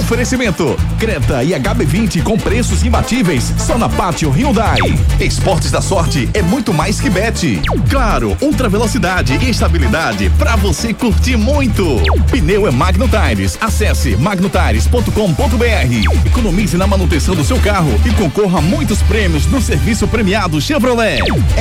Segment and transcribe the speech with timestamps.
[0.00, 4.78] Oferecimento: Creta e HB20 com preços imbatíveis só na Pátio Hyundai.
[5.20, 7.60] Esportes da Sorte é muito mais que bet.
[7.90, 12.00] Claro, ultra velocidade e estabilidade para você curtir muito.
[12.30, 13.58] Pneu é Magno Tires.
[13.60, 16.26] Acesse magnotires.com.br.
[16.26, 21.20] Economize na manutenção do seu carro e concorra a muitos prêmios no serviço premiado Chevrolet.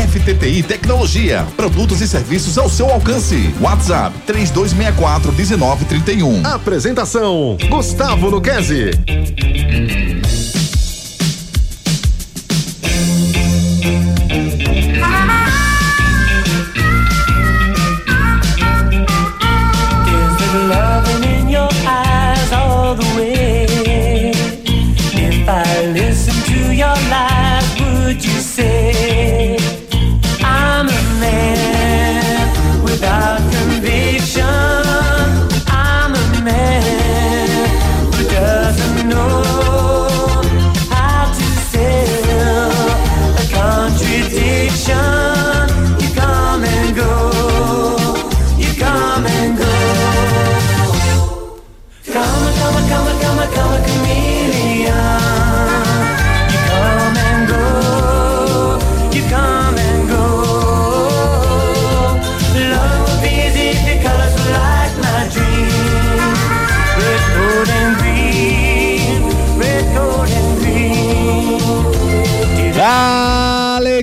[0.09, 3.53] FTTI Tecnologia, produtos e serviços ao seu alcance.
[3.59, 6.45] WhatsApp 3264 1931.
[6.45, 8.91] Apresentação: Gustavo Luquezzi.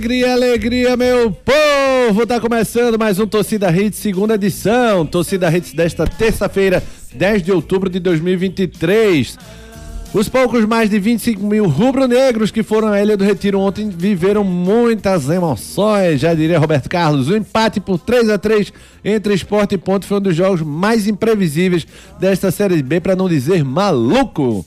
[0.08, 2.26] Alegria, alegria, meu povo!
[2.26, 5.04] Tá começando mais um Torcida Hits, segunda edição.
[5.04, 9.36] Torcida Hits desta terça-feira, 10 de outubro de 2023.
[10.14, 14.42] Os poucos mais de 25 mil rubro-negros que foram à Ilha do Retiro ontem viveram
[14.42, 17.28] muitas emoções, já diria Roberto Carlos.
[17.28, 18.72] O empate por 3 a 3
[19.04, 21.86] entre Esporte e Ponte foi um dos jogos mais imprevisíveis
[22.18, 24.64] desta Série B, para não dizer maluco.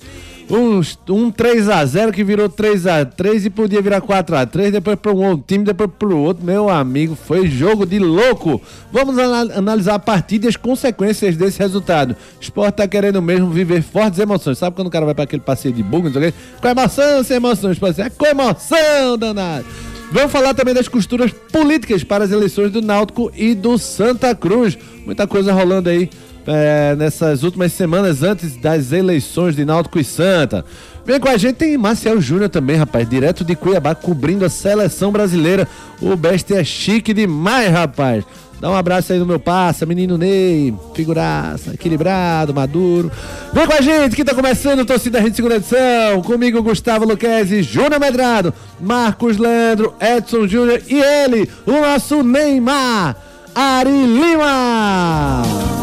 [0.49, 0.81] Um,
[1.13, 4.71] um 3 a 0 que virou 3 a 3 e podia virar 4 a 3
[4.73, 6.43] depois para um time, depois para o outro.
[6.45, 8.61] Meu amigo, foi jogo de louco.
[8.91, 12.11] Vamos ana- analisar a partida e as consequências desse resultado.
[12.39, 14.57] O esporte tá querendo mesmo viver fortes emoções.
[14.57, 16.37] Sabe quando o cara vai para aquele passeio de bug, não sei o quê?
[16.61, 17.71] Com emoção, sem emoção.
[17.71, 19.65] Esporte, é com emoção, danado.
[20.11, 24.77] Vamos falar também das costuras políticas para as eleições do Náutico e do Santa Cruz.
[25.05, 26.09] Muita coisa rolando aí
[26.47, 30.65] é, nessas últimas semanas antes das eleições de Náutico e Santa.
[31.05, 35.11] Vem com a gente, tem Marcel Júnior também, rapaz, direto de Cuiabá, cobrindo a seleção
[35.11, 35.67] brasileira.
[35.99, 38.23] O Best é chique demais, rapaz.
[38.61, 43.11] Dá um abraço aí no meu passa, menino Ney, figuraça, equilibrado, maduro.
[43.51, 46.21] Vem com a gente que tá começando o Torcida Rede Segunda Edição.
[46.21, 53.17] Comigo, Gustavo Luquezzi, Júnior Medrado, Marcos Leandro, Edson Júnior e ele, o nosso Neymar,
[53.55, 55.80] Ari Lima.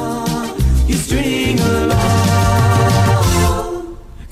[0.95, 1.59] String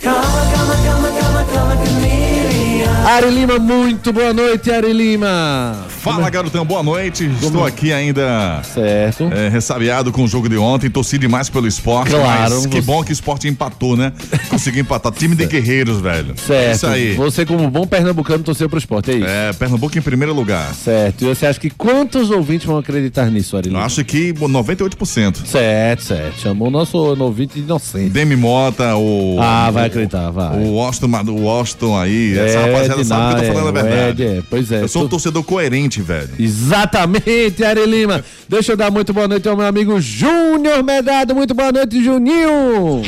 [0.01, 0.23] come,
[0.53, 3.07] come, come, come, chameleon.
[3.07, 5.96] Ari Lima, muito boa noite, Ari Lima.
[6.07, 7.29] Fala, garotão, boa noite.
[7.43, 9.25] Estou aqui ainda Certo.
[9.33, 10.89] é, ressabiado com o jogo de ontem.
[10.89, 14.13] Torci demais pelo esporte, Claro, mas que você- bom que o esporte empatou, né?
[14.49, 15.11] Conseguiu empatar.
[15.11, 16.35] Time de guerreiros, velho.
[16.39, 16.77] Certo.
[16.77, 17.15] Isso aí.
[17.15, 19.27] Você, como bom pernambucano, torceu pro esporte, é isso?
[19.27, 20.73] É, Pernambuco em primeiro lugar.
[20.75, 21.25] Certo.
[21.25, 23.85] E você acha que quantos ouvintes vão acreditar nisso, Ari Eu Lima?
[23.85, 25.45] acho que 98%.
[25.45, 26.39] Certo, certo.
[26.41, 28.11] Chamou o nosso ouvinte de inocente.
[28.11, 29.39] Demi Mota, o.
[29.41, 30.57] Ah, vai acreditar, vai.
[30.63, 33.87] O Austin, o Austin aí, essa rapaziada sabe que eu tô falando a é, o
[33.87, 34.23] verdade.
[34.25, 34.83] É, pois é.
[34.83, 36.31] Eu sou um torcedor coerente, velho.
[36.39, 38.25] Exatamente, Ari Lima.
[38.49, 41.35] Deixa eu dar muito boa noite ao meu amigo Júnior Medrado.
[41.35, 43.03] Muito boa noite, Juninho.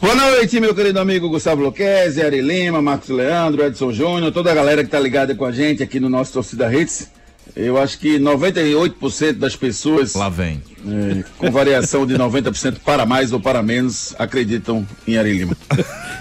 [0.00, 4.54] Boa noite, meu querido amigo Gustavo Luquezzi, Ari Lima, Marcos Leandro, Edson Júnior, toda a
[4.54, 7.08] galera que tá ligada com a gente aqui no nosso Torcida Hits.
[7.54, 10.62] Eu acho que 98% das pessoas, Lá vem.
[10.88, 15.56] é, com variação de 90% para mais ou para menos, acreditam em Ari Lima.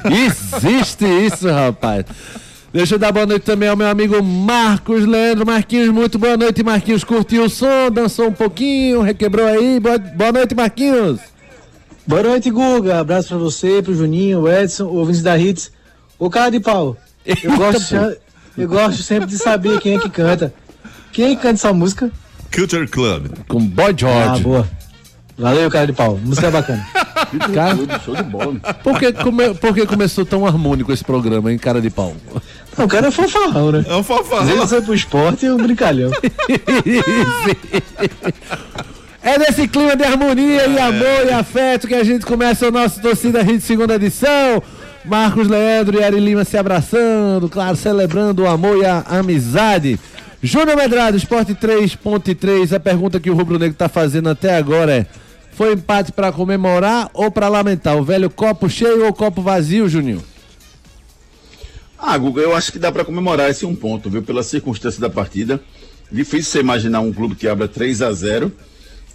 [0.06, 2.06] Existe isso, rapaz.
[2.72, 5.45] Deixa eu dar boa noite também ao meu amigo Marcos Leandro.
[5.45, 7.04] Marquinhos, muito boa noite, Marquinhos.
[7.04, 9.80] Curtiu o som, dançou um pouquinho, requebrou aí.
[9.80, 11.19] Boa, boa noite, Marquinhos.
[12.06, 13.00] Boa noite, Guga.
[13.00, 15.71] Abraço pra você, pro Juninho, o Edson, o ouvintes da Hits.
[16.19, 16.95] Ô, cara de pau,
[17.25, 17.95] eu gosto,
[18.57, 20.54] eu gosto sempre de saber quem é que canta.
[21.12, 22.12] Quem é que canta essa música?
[22.54, 23.27] Culture Club.
[23.48, 24.44] Com Boy Ah, George.
[24.44, 24.68] boa.
[25.39, 26.19] Valeu, cara de pau.
[26.24, 26.86] Música bacana.
[27.53, 28.56] Cara, Show de bola.
[28.83, 32.15] por, que, come- por que começou tão harmônico esse programa, hein, cara de pau?
[32.77, 33.86] Não, o cara é fanfarrão, né?
[33.88, 34.50] É um fofão.
[34.50, 36.09] Ele foi pro esporte e um brincalhão.
[39.21, 43.01] É nesse clima de harmonia e amor e afeto que a gente começa o nosso
[43.01, 44.63] Torcida Hit segunda edição.
[45.03, 50.00] Marcos Leandro e Ari Lima se abraçando, claro, celebrando o amor e a amizade.
[50.42, 52.74] Júnior Medrado, Esporte 3.3.
[52.75, 55.06] A pergunta que o Rubro Negro tá fazendo até agora é:
[55.59, 57.97] Foi empate pra comemorar ou pra lamentar?
[57.97, 60.23] O velho copo cheio ou copo vazio, Juninho?
[61.97, 64.23] Ah, Guga, eu acho que dá para comemorar esse um ponto, viu?
[64.23, 65.61] Pela circunstância da partida.
[66.09, 68.50] Difícil você imaginar um clube que abra 3 a 0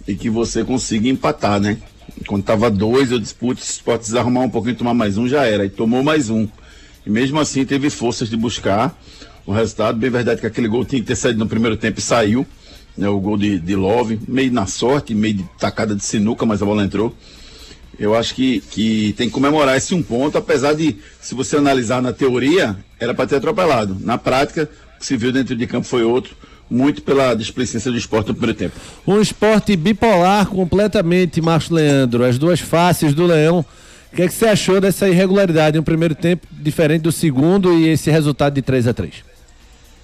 [0.07, 1.79] e que você consiga empatar, né?
[2.27, 5.65] Quando tava dois, eu disputo, se pode desarrumar um pouquinho, tomar mais um, já era.
[5.65, 6.47] E tomou mais um.
[7.03, 8.95] E mesmo assim teve forças de buscar
[9.47, 9.97] o resultado.
[9.97, 12.45] Bem verdade que aquele gol tinha que ter saído no primeiro tempo e saiu.
[12.97, 16.61] Né, o gol de, de Love, meio na sorte, meio de tacada de sinuca, mas
[16.61, 17.13] a bola entrou.
[17.97, 22.01] Eu acho que, que tem que comemorar esse um ponto, apesar de, se você analisar
[22.01, 23.97] na teoria, era para ter atropelado.
[24.01, 26.35] Na prática, o que se viu dentro de campo foi outro,
[26.69, 28.75] muito pela displicência do esporte no primeiro tempo.
[29.07, 32.23] Um esporte bipolar completamente, Márcio Leandro.
[32.23, 33.65] As duas faces do Leão.
[34.11, 37.89] O que, é que você achou dessa irregularidade no primeiro tempo, diferente do segundo e
[37.89, 39.34] esse resultado de 3 a 3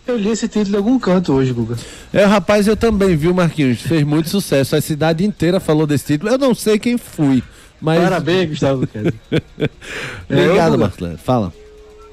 [0.07, 1.77] Eu li esse título em algum canto hoje, Guga.
[2.11, 3.81] É, rapaz, eu também, viu, Marquinhos?
[3.81, 4.75] Fez muito sucesso.
[4.75, 6.31] A cidade inteira falou desse título.
[6.31, 7.43] Eu não sei quem fui,
[7.79, 8.01] mas.
[8.01, 8.87] Parabéns, Gustavo.
[10.29, 10.77] Obrigado.
[10.77, 11.21] Márcio Leandro.
[11.23, 11.53] Fala.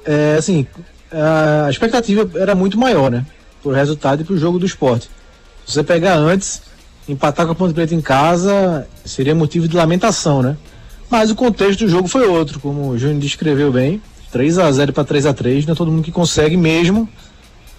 [0.04, 0.66] é, assim,
[1.10, 3.24] a expectativa era muito maior, né?
[3.62, 5.10] Pro resultado e pro jogo do esporte.
[5.66, 6.62] Se você pegar antes,
[7.08, 10.56] empatar com a Ponte Preta em casa seria motivo de lamentação, né?
[11.10, 14.00] Mas o contexto do jogo foi outro, como o Júnior descreveu bem.
[14.30, 17.08] 3 a 0 para 3 a 3 não é todo mundo que consegue mesmo.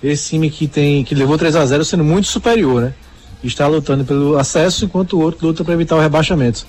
[0.02, 2.94] Esse time que tem que levou 3 a 0 sendo muito superior, né?
[3.44, 6.66] Está lutando pelo acesso enquanto o outro luta para evitar o rebaixamento.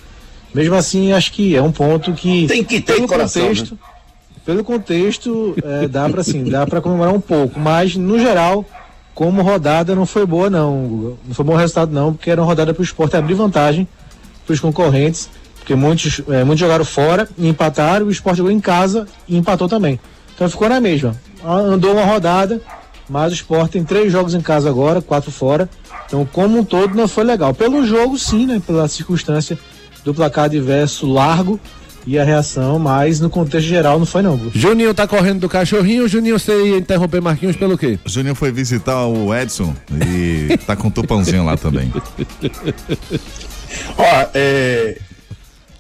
[0.55, 3.79] Mesmo assim, acho que é um ponto que Tem que ter pelo coração, contexto,
[4.45, 8.65] pelo contexto, é, dá para sim, dá para comemorar um pouco, mas no geral,
[9.15, 11.17] como rodada não foi boa não, Guga.
[11.27, 13.87] não foi bom resultado não, porque era uma rodada para o esporte abrir vantagem
[14.45, 18.61] para os concorrentes, porque muitos, é, muitos jogaram fora e empataram, o esporte jogou em
[18.61, 20.01] casa e empatou também.
[20.35, 21.15] Então ficou na mesma.
[21.45, 22.61] Andou uma rodada,
[23.11, 25.69] mas o esporte tem três jogos em casa agora, quatro fora.
[26.07, 27.53] Então, como um todo, não foi legal.
[27.53, 28.63] Pelo jogo, sim, né?
[28.65, 29.59] Pela circunstância
[30.05, 31.59] do placar adverso largo
[32.07, 34.53] e a reação, mas no contexto geral não foi não, Guga.
[34.55, 36.09] Juninho tá correndo do cachorrinho.
[36.09, 37.99] Juninho, você ia interromper Marquinhos pelo quê?
[38.05, 41.93] O Juninho foi visitar o Edson e tá com o tupãozinho lá também.
[43.99, 44.99] Ó, é,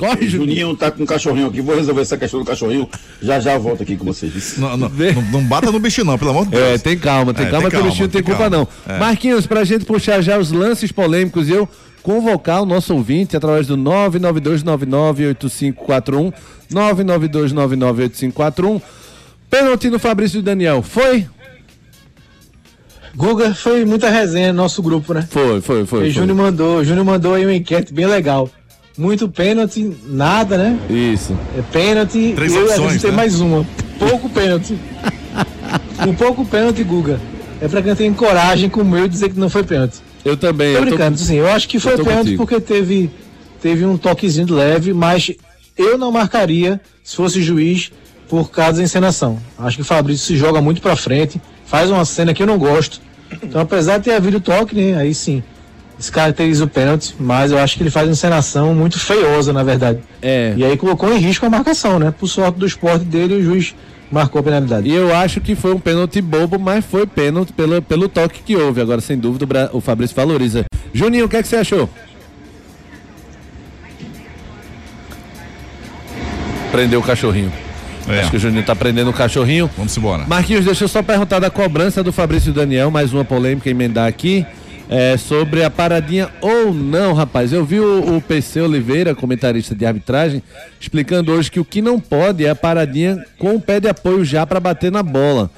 [0.00, 0.60] Corre, Juninho.
[0.60, 2.88] Juninho tá com um cachorrinho aqui, vou resolver essa questão do cachorrinho.
[3.20, 4.56] Já já volto aqui com vocês.
[4.56, 6.62] Não, não, não, não bata no bicho não, pelo amor de Deus.
[6.62, 8.66] É, tem calma, tem É, calma tem que o calma, bichinho tem tem culpa calma.
[8.86, 8.94] não.
[8.94, 8.98] É.
[8.98, 11.68] Marquinhos, pra gente puxar já os lances polêmicos e eu
[12.02, 16.32] convocar o nosso ouvinte através do 992998541,
[16.72, 18.80] 992998541.
[19.50, 21.26] Pênalti no Fabrício Daniel, foi?
[23.14, 25.28] Guga foi muita resenha no nosso grupo, né?
[25.30, 25.98] Foi, foi, foi.
[25.98, 26.10] E foi.
[26.10, 28.48] Júnior mandou, Júnior mandou aí uma enquete bem legal.
[29.00, 30.78] Muito pênalti, nada, né?
[30.90, 31.34] Isso.
[31.56, 32.34] É pênalti.
[32.36, 33.16] Três e eu opções, acrescentei né?
[33.16, 33.66] mais uma.
[33.98, 34.76] Pouco pênalti.
[36.06, 37.18] um pouco pênalti, Guga.
[37.62, 40.00] É pra quem tem coragem como eu dizer que não foi pênalti.
[40.22, 40.76] Eu também.
[40.76, 42.46] Tô eu tô- assim, eu acho que foi eu pênalti contigo.
[42.46, 43.10] porque teve,
[43.62, 45.32] teve um toquezinho de leve, mas
[45.78, 47.90] eu não marcaria se fosse juiz
[48.28, 49.38] por causa da encenação.
[49.58, 52.58] Acho que o Fabrício se joga muito pra frente, faz uma cena que eu não
[52.58, 53.00] gosto.
[53.42, 55.42] Então, apesar de ter havido toque, né, aí sim,
[56.00, 59.98] descaracteriza o pênalti, mas eu acho que ele faz uma encenação muito feiosa, na verdade.
[60.22, 60.54] É.
[60.56, 62.12] E aí colocou em risco a marcação, né?
[62.18, 63.74] Por sorte do esporte dele, o juiz
[64.10, 64.88] marcou a penalidade.
[64.88, 68.56] E eu acho que foi um pênalti bobo, mas foi pênalti pelo, pelo toque que
[68.56, 68.80] houve.
[68.80, 70.64] Agora, sem dúvida, o, Fabrício valoriza.
[70.92, 71.88] Juninho, o que, é que você achou?
[76.72, 77.52] Prendeu o cachorrinho.
[78.08, 78.20] É.
[78.20, 79.68] Acho que o Juninho tá prendendo o cachorrinho.
[79.76, 80.24] Vamos embora.
[80.26, 84.46] Marquinhos, deixa eu só perguntar da cobrança do Fabrício Daniel, mais uma polêmica emendar aqui.
[84.90, 87.52] É, sobre a paradinha ou não, rapaz.
[87.52, 90.42] Eu vi o, o PC Oliveira, comentarista de arbitragem,
[90.80, 94.24] explicando hoje que o que não pode é a paradinha com o pé de apoio
[94.24, 95.48] já para bater na bola.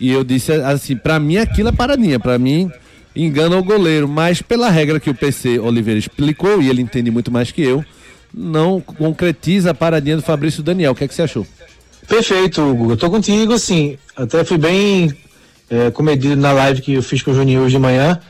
[0.00, 2.68] E eu disse assim, pra mim aquilo é paradinha, pra mim
[3.14, 7.30] engana o goleiro, mas pela regra que o PC Oliveira explicou, e ele entende muito
[7.30, 7.84] mais que eu,
[8.34, 10.90] não concretiza a paradinha do Fabrício Daniel.
[10.90, 11.46] O que é que você achou?
[12.08, 12.94] Perfeito, Guga.
[12.94, 13.96] Eu tô contigo, assim.
[14.16, 15.12] Até fui bem
[15.70, 18.20] é, comedido na live que eu fiz com o Juninho hoje de manhã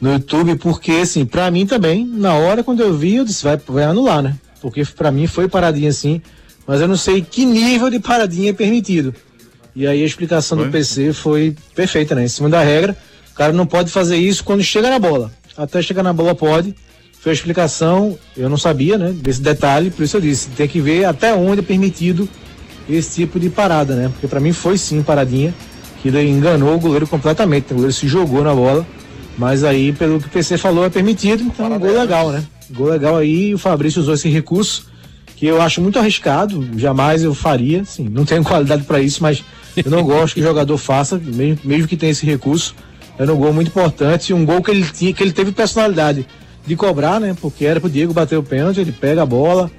[0.00, 3.56] no YouTube, porque, assim, pra mim também, na hora quando eu vi, eu disse, vai,
[3.56, 4.36] vai anular, né?
[4.60, 6.20] Porque pra mim foi paradinha assim,
[6.66, 9.14] mas eu não sei que nível de paradinha é permitido.
[9.76, 12.24] E aí a explicação do PC foi perfeita, né?
[12.24, 12.96] Em cima da regra,
[13.32, 15.32] o cara não pode fazer isso quando chega na bola.
[15.56, 16.74] Até chegar na bola pode.
[17.20, 19.12] Foi a explicação, eu não sabia, né?
[19.12, 22.28] Desse detalhe, por isso eu disse, tem que ver até onde é permitido
[22.88, 24.08] esse tipo de parada, né?
[24.08, 25.54] Porque pra mim foi sim paradinha,
[26.02, 27.72] que daí enganou o goleiro completamente.
[27.72, 28.86] O goleiro se jogou na bola,
[29.36, 32.44] mas aí, pelo que o PC falou, é permitido, então um gol legal, né?
[32.70, 34.86] Gol legal aí, o Fabrício usou esse recurso,
[35.36, 39.44] que eu acho muito arriscado, jamais eu faria, sim, não tenho qualidade pra isso, mas
[39.76, 42.74] eu não gosto que o jogador faça, mesmo, mesmo que tenha esse recurso.
[43.18, 46.26] É um gol muito importante, um gol que ele tinha, que ele teve personalidade
[46.66, 47.36] de cobrar, né?
[47.40, 49.70] Porque era pro Diego bater o pênalti, ele pega a bola,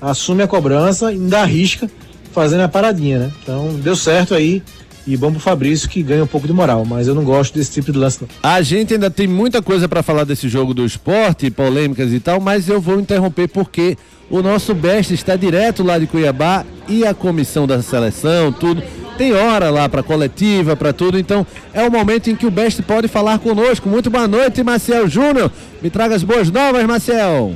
[0.00, 1.90] assume a cobrança e ainda arrisca
[2.32, 3.32] fazendo a paradinha, né?
[3.42, 4.62] Então deu certo aí.
[5.06, 7.72] E bom pro Fabrício que ganha um pouco de moral, mas eu não gosto desse
[7.72, 8.22] tipo de lance.
[8.22, 8.28] Não.
[8.42, 12.40] A gente ainda tem muita coisa para falar desse jogo do esporte, polêmicas e tal,
[12.40, 13.98] mas eu vou interromper porque
[14.30, 18.82] o nosso Best está direto lá de Cuiabá e a comissão da seleção, tudo.
[19.18, 22.82] Tem hora lá para coletiva, para tudo, então é o momento em que o Best
[22.82, 23.88] pode falar conosco.
[23.88, 25.52] Muito boa noite, Marcel Júnior.
[25.82, 27.54] Me traga as boas novas, Marcel.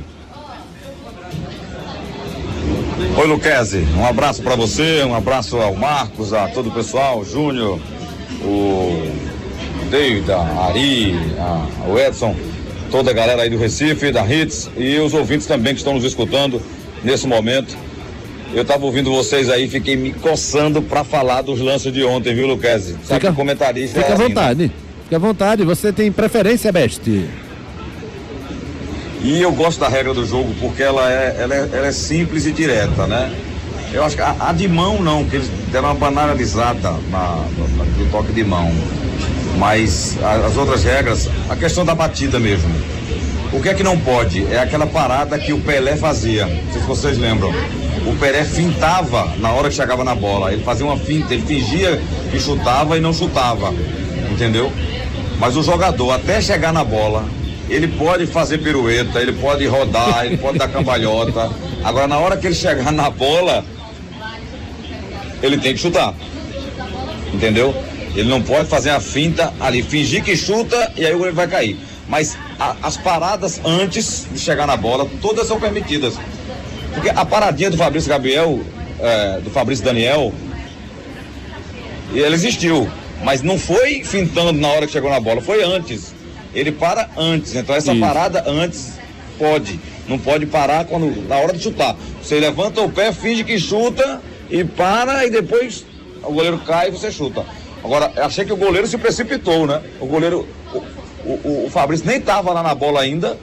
[3.17, 3.85] Oi, Luquezzi.
[3.97, 7.79] Um abraço para você, um abraço ao Marcos, a todo o pessoal, o Júnior,
[8.43, 9.09] o
[9.89, 12.35] David, a Ari, a, o Edson,
[12.91, 16.03] toda a galera aí do Recife, da Hits e os ouvintes também que estão nos
[16.03, 16.61] escutando
[17.03, 17.75] nesse momento.
[18.53, 22.47] Eu estava ouvindo vocês aí, fiquei me coçando para falar dos lances de ontem, viu,
[22.47, 22.93] Luquezzi?
[23.03, 24.29] Sabe Fica- que comentarista Fica é à assim, né?
[24.29, 24.71] vontade.
[25.03, 25.63] Fica à vontade.
[25.63, 27.01] Você tem preferência, Best?
[29.21, 32.45] E eu gosto da regra do jogo porque ela é, ela é, ela é simples
[32.45, 33.31] e direta, né?
[33.91, 37.19] Eu acho que a, a de mão não, que eles deram uma banalizada na,
[37.57, 38.71] na, no toque de mão.
[39.57, 42.69] Mas a- as outras regras, a questão da batida mesmo.
[43.51, 44.45] O que é que não pode?
[44.53, 46.45] É aquela parada que o Pelé fazia.
[46.45, 47.49] Não sei se vocês lembram.
[48.05, 50.53] O Pelé fintava na hora que chegava na bola.
[50.53, 51.99] Ele fazia uma finta, ele fingia
[52.31, 53.73] que chutava e não chutava.
[54.31, 54.71] Entendeu?
[55.39, 57.25] Mas o jogador, até chegar na bola,
[57.69, 61.49] ele pode fazer pirueta, ele pode rodar, ele pode dar cambalhota.
[61.83, 63.63] Agora, na hora que ele chegar na bola,
[65.41, 66.13] ele tem que chutar.
[67.33, 67.75] Entendeu?
[68.15, 71.47] Ele não pode fazer a finta ali, fingir que chuta e aí o goleiro vai
[71.47, 71.77] cair.
[72.07, 76.15] Mas a- as paradas antes de chegar na bola, todas são permitidas.
[76.93, 78.59] Porque a paradinha do Fabrício Gabriel,
[78.99, 80.33] é, do Fabrício Daniel,
[82.13, 82.89] ele existiu.
[83.23, 86.13] Mas não foi fintando na hora que chegou na bola, foi antes.
[86.53, 87.55] Ele para antes.
[87.55, 88.01] Então essa Isso.
[88.01, 88.93] parada antes
[89.37, 89.79] pode.
[90.07, 91.95] Não pode parar quando, na hora de chutar.
[92.21, 95.85] Você levanta o pé, finge que chuta e para e depois
[96.23, 97.45] o goleiro cai e você chuta.
[97.83, 99.81] Agora, achei que o goleiro se precipitou, né?
[99.99, 100.47] O goleiro.
[100.73, 103.37] O, o, o Fabrício nem estava lá na bola ainda.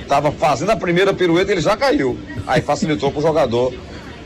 [0.00, 2.18] Estava fazendo a primeira pirueta e ele já caiu.
[2.46, 3.74] Aí facilitou para o jogador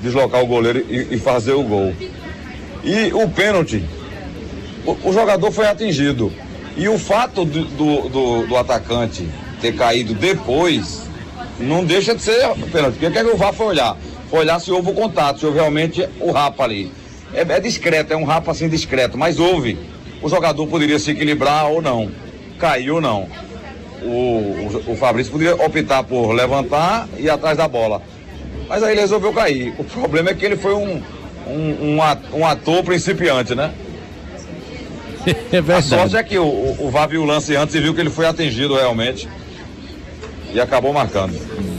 [0.00, 1.94] deslocar o goleiro e, e fazer o gol.
[2.84, 3.84] E o pênalti,
[4.84, 6.32] o, o jogador foi atingido.
[6.76, 9.28] E o fato do, do, do- do atacante
[9.60, 11.02] ter caído depois
[11.58, 12.40] não deixa de ser
[12.72, 12.94] pênalti.
[12.94, 13.96] Porque o que, é que o VAR foi olhar?
[14.30, 16.90] Foi olhar se houve o contato, se houve realmente o rapa ali.
[17.34, 19.78] É, é discreto, é um rapa assim discreto, mas houve.
[20.22, 22.10] O jogador poderia se equilibrar ou não,
[22.58, 23.28] cair ou não.
[24.02, 28.00] O, o, o Fabrício poderia optar por levantar e ir atrás da bola.
[28.68, 29.74] Mas aí ele resolveu cair.
[29.78, 31.02] O problema é que ele foi um,
[31.46, 31.98] um,
[32.34, 33.72] um ator principiante, né?
[35.52, 36.16] É A sorte verdade.
[36.16, 38.26] é que o, o, o VAR viu o lance antes e viu que ele foi
[38.26, 39.28] atingido realmente.
[40.52, 41.32] E acabou marcando.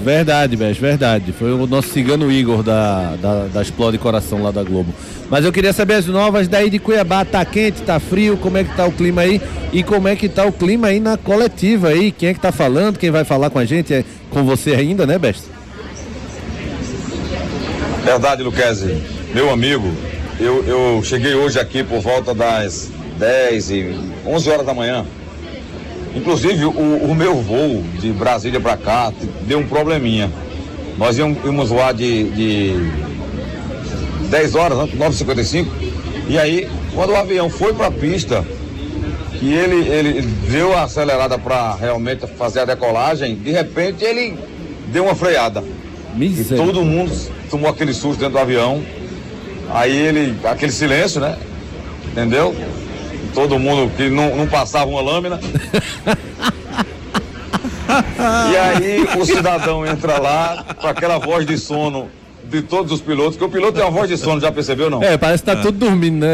[0.03, 1.31] Verdade, Best, verdade.
[1.31, 4.91] Foi o nosso cigano Igor da, da, da Explode Coração lá da Globo.
[5.29, 7.23] Mas eu queria saber as novas daí de Cuiabá.
[7.23, 8.35] Tá quente, tá frio?
[8.37, 9.39] Como é que tá o clima aí?
[9.71, 12.11] E como é que tá o clima aí na coletiva aí?
[12.11, 12.97] Quem é que tá falando?
[12.97, 13.93] Quem vai falar com a gente?
[13.93, 15.43] É com você ainda, né, Best?
[18.03, 18.97] Verdade, Luquezzi.
[19.33, 19.91] Meu amigo,
[20.39, 22.89] eu, eu cheguei hoje aqui por volta das
[23.23, 25.05] 10 e 11 horas da manhã.
[26.13, 29.13] Inclusive, o, o meu voo de Brasília para cá
[29.47, 30.29] deu um probleminha.
[30.97, 32.75] Nós íamos, íamos voar de, de
[34.29, 35.67] 10 horas, né, 9h55.
[36.27, 38.45] E aí, quando o avião foi para a pista,
[39.39, 44.37] que ele, ele deu a acelerada para realmente fazer a decolagem, de repente ele
[44.87, 45.63] deu uma freada.
[46.13, 46.63] E Miséria.
[46.63, 47.11] todo mundo
[47.49, 48.83] tomou aquele susto dentro do avião.
[49.69, 51.37] Aí ele, aquele silêncio, né?
[52.11, 52.53] Entendeu?
[53.33, 55.39] Todo mundo que não, não passava uma lâmina.
[58.51, 62.09] e aí o cidadão entra lá com aquela voz de sono
[62.45, 65.01] de todos os pilotos, que o piloto tem uma voz de sono, já percebeu não?
[65.01, 66.27] É, parece que tá tudo dormindo, né?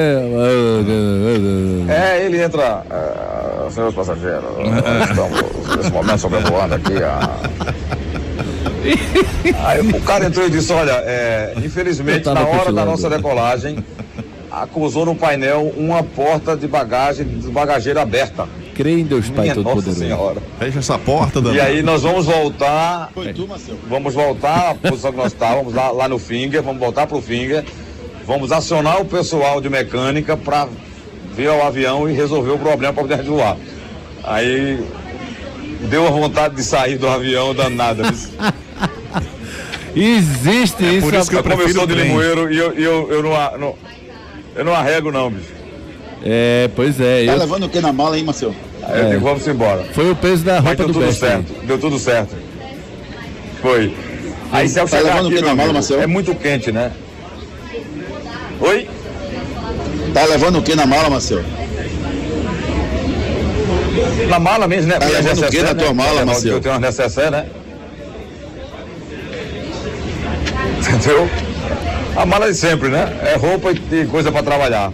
[1.88, 7.29] É, ele entra, é, senhores passageiros, nós estamos nesse momento sobrevoando aqui a.
[9.65, 13.77] Aí o cara entrou e disse, olha, é, infelizmente tava na hora da nossa decolagem
[14.51, 18.48] acusou no painel uma porta de bagagem do bagageiro aberta.
[18.75, 20.00] Crê em Deus Pai Minha Nossa Todo-Poderoso.
[20.00, 20.41] Senhora.
[20.58, 21.63] Fecha essa porta, E Danilo.
[21.63, 23.12] aí nós vamos voltar.
[23.88, 27.63] Vamos voltar à posição que nós estávamos, lá, lá no Finger, vamos voltar pro Finger.
[28.25, 30.68] Vamos acionar o pessoal de mecânica para
[31.36, 33.58] vir ao avião e resolver o problema para poder voar.
[34.24, 34.84] Aí
[35.89, 38.03] deu a vontade de sair do avião danada.
[39.96, 41.01] Existe isso.
[41.08, 41.96] por isso que eu Como eu prefiro de.
[41.96, 43.24] Limoeiro e eu, e eu, eu,
[43.58, 43.75] não,
[44.60, 45.54] eu não arrego não, bicho.
[46.24, 47.25] É, pois é.
[47.25, 48.56] Tá eu- levando o que na mala, hein, Marcelo?
[48.84, 49.84] Aí eu digo, vamos embora.
[49.94, 51.24] Foi o peso da Mas roupa deu do tudo Best.
[51.24, 51.30] aí.
[51.32, 52.36] certo, deu tudo certo.
[53.62, 53.94] Foi.
[54.51, 56.01] Aí se eu Tá chegar levando o aqui, que na mala, Marcelo?
[56.01, 56.92] é muito quente, né?
[58.62, 58.89] Oi?
[60.13, 61.44] Tá levando o que na mala, Marcelo?
[64.28, 65.00] Na mala mesmo, né?
[65.00, 65.94] Tá Minha levando o quê necessaire, na tua né?
[65.94, 66.60] mala, Eu Marcelo?
[66.60, 67.46] tenho uma necessaire, né?
[70.80, 71.30] Entendeu?
[72.16, 73.18] A mala de sempre, né?
[73.24, 74.92] É roupa e coisa pra trabalhar.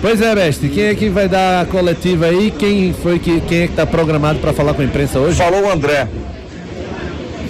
[0.00, 2.50] Pois é, Mestre, quem é que vai dar a coletiva aí?
[2.50, 5.36] Quem foi que quem é que tá programado para falar com a imprensa hoje?
[5.38, 6.06] Falou o André.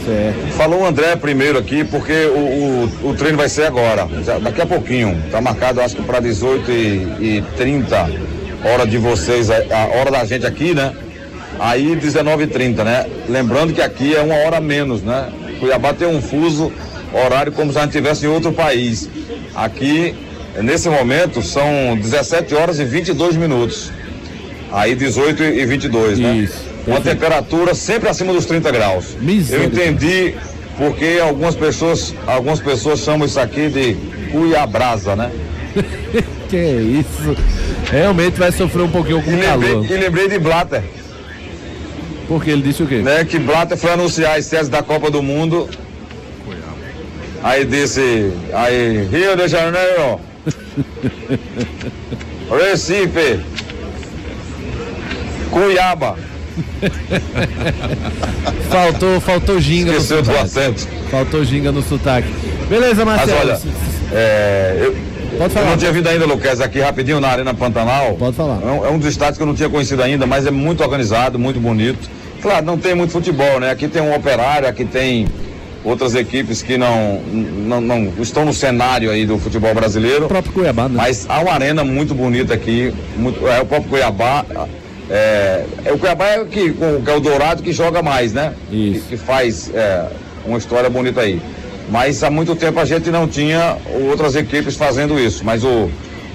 [0.05, 0.53] Certo.
[0.57, 4.61] Falou o André primeiro aqui, porque o, o, o treino vai ser agora, já- daqui
[4.61, 5.21] a pouquinho.
[5.31, 6.75] Tá marcado, acho que para 18 e,
[7.39, 8.11] e 30
[8.65, 10.93] hora de vocês, a, a hora da gente aqui, né?
[11.59, 13.07] Aí 19 e 30 né?
[13.29, 15.29] Lembrando que aqui é uma hora menos, né?
[15.59, 16.71] Cuiabá tem um fuso
[17.17, 19.09] horário como se a gente estivesse em outro país.
[19.55, 20.15] Aqui,
[20.63, 23.91] nesse momento, são 17 horas e 22 minutos.
[24.73, 26.35] Aí 18 e 22, né?
[26.37, 27.05] Isso, Uma perfeito.
[27.21, 29.15] temperatura sempre acima dos 30 graus.
[29.15, 29.87] Eu Misericórdia.
[29.87, 30.35] entendi
[30.77, 33.95] porque algumas pessoas, algumas pessoas chamam isso aqui de
[34.33, 35.31] cuiabrasa, né?
[36.49, 37.37] Que isso?
[37.91, 39.85] Realmente vai sofrer um pouquinho com E o calor.
[39.91, 40.83] e lembrei de Blatter,
[42.29, 42.97] Porque ele disse o quê?
[42.97, 43.25] né?
[43.25, 45.69] Que Blatter foi anunciar as séries da Copa do Mundo.
[47.45, 50.19] Aí disse, aí, Rio de Janeiro,
[52.51, 53.39] Recife,
[55.51, 56.17] Cuiaba,
[58.71, 60.45] Faltou, faltou ginga no esqueceu do sotaque.
[60.45, 60.89] acento.
[61.11, 62.29] Faltou ginga no sotaque.
[62.69, 63.41] Beleza, Mas Marcelo.
[63.41, 63.61] olha,
[64.13, 64.93] é, eu,
[65.37, 65.67] Pode eu falar.
[65.71, 68.15] não tinha vindo ainda, Luquez, aqui rapidinho na Arena Pantanal.
[68.15, 68.59] Pode falar.
[68.63, 70.83] É um, é um dos estádios que eu não tinha conhecido ainda, mas é muito
[70.83, 72.09] organizado, muito bonito.
[72.41, 73.71] Claro, não tem muito futebol, né?
[73.71, 75.27] Aqui tem um operário, aqui tem
[75.85, 80.27] outras equipes que não, não, não estão no cenário aí do futebol O brasileiro.
[80.27, 80.95] próprio Cuiabá, né?
[80.97, 84.45] Mas há uma arena muito bonita aqui, muito, é o próprio Cuiabá.
[85.11, 88.33] É, é o Cuiabá é, o que, com- que é o Dourado que joga mais,
[88.33, 88.55] né?
[88.73, 89.03] Isso.
[89.03, 90.07] Que, que faz é,
[90.47, 91.41] uma história bonita aí.
[91.91, 93.77] Mas há muito tempo a gente não tinha
[94.09, 95.45] outras equipes fazendo isso.
[95.45, 95.91] Mas o,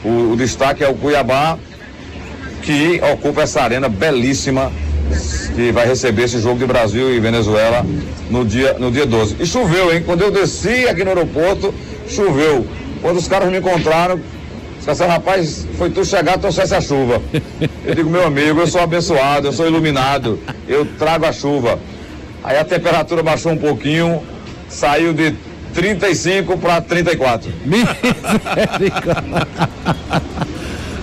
[0.05, 1.57] o, o destaque é o Cuiabá,
[2.61, 4.71] que ocupa essa arena belíssima,
[5.55, 7.85] que vai receber esse jogo de Brasil e Venezuela
[8.29, 9.37] no dia, no dia 12.
[9.39, 10.03] E choveu, hein?
[10.05, 11.73] Quando eu desci aqui no aeroporto,
[12.07, 12.65] choveu.
[13.01, 14.19] Quando os caras me encontraram,
[14.85, 17.21] Disse, rapaz, foi tu chegar, trouxesse a chuva.
[17.85, 21.77] Eu digo, meu amigo, eu sou abençoado, eu sou iluminado, eu trago a chuva.
[22.43, 24.23] Aí a temperatura baixou um pouquinho,
[24.67, 25.35] saiu de
[25.73, 27.51] 35 para 34.
[27.65, 29.47] Misericórdia.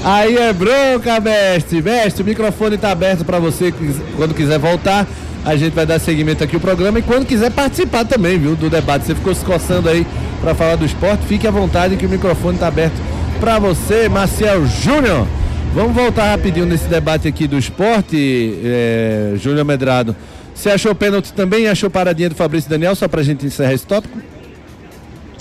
[0.05, 1.83] Aí é bronca, mestre.
[1.83, 3.73] Mestre, o microfone tá aberto para você
[4.17, 5.07] quando quiser voltar.
[5.45, 8.69] A gente vai dar seguimento aqui ao programa e quando quiser participar também, viu, do
[8.69, 9.07] debate.
[9.07, 10.07] Você ficou se coçando aí
[10.41, 13.01] para falar do esporte, fique à vontade que o microfone tá aberto
[13.39, 15.27] para você, Marcel Júnior.
[15.75, 20.17] Vamos voltar rapidinho nesse debate aqui do esporte, é, Júnior Medrado.
[20.55, 24.19] Você achou pênalti também achou paradinha do Fabrício Daniel, só pra gente encerrar esse tópico?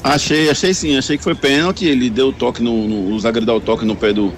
[0.06, 1.86] Achei, achei sim, achei que foi pênalti.
[1.86, 4.32] Ele deu o toque no, no o zagueiro dá o toque no pé do,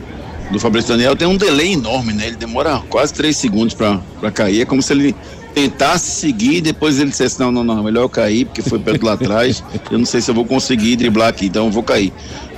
[0.50, 1.14] do Fabrício Daniel.
[1.14, 2.28] Tem um delay enorme, né?
[2.28, 4.00] Ele demora quase três segundos pra
[4.34, 4.62] cair.
[4.62, 5.14] É como se ele
[5.54, 9.14] tentasse seguir depois ele dissesse: Não, não, não, melhor eu cair, porque foi perto lá
[9.14, 9.62] atrás.
[9.92, 12.14] Eu não sei se eu vou conseguir driblar aqui, então eu vou cair.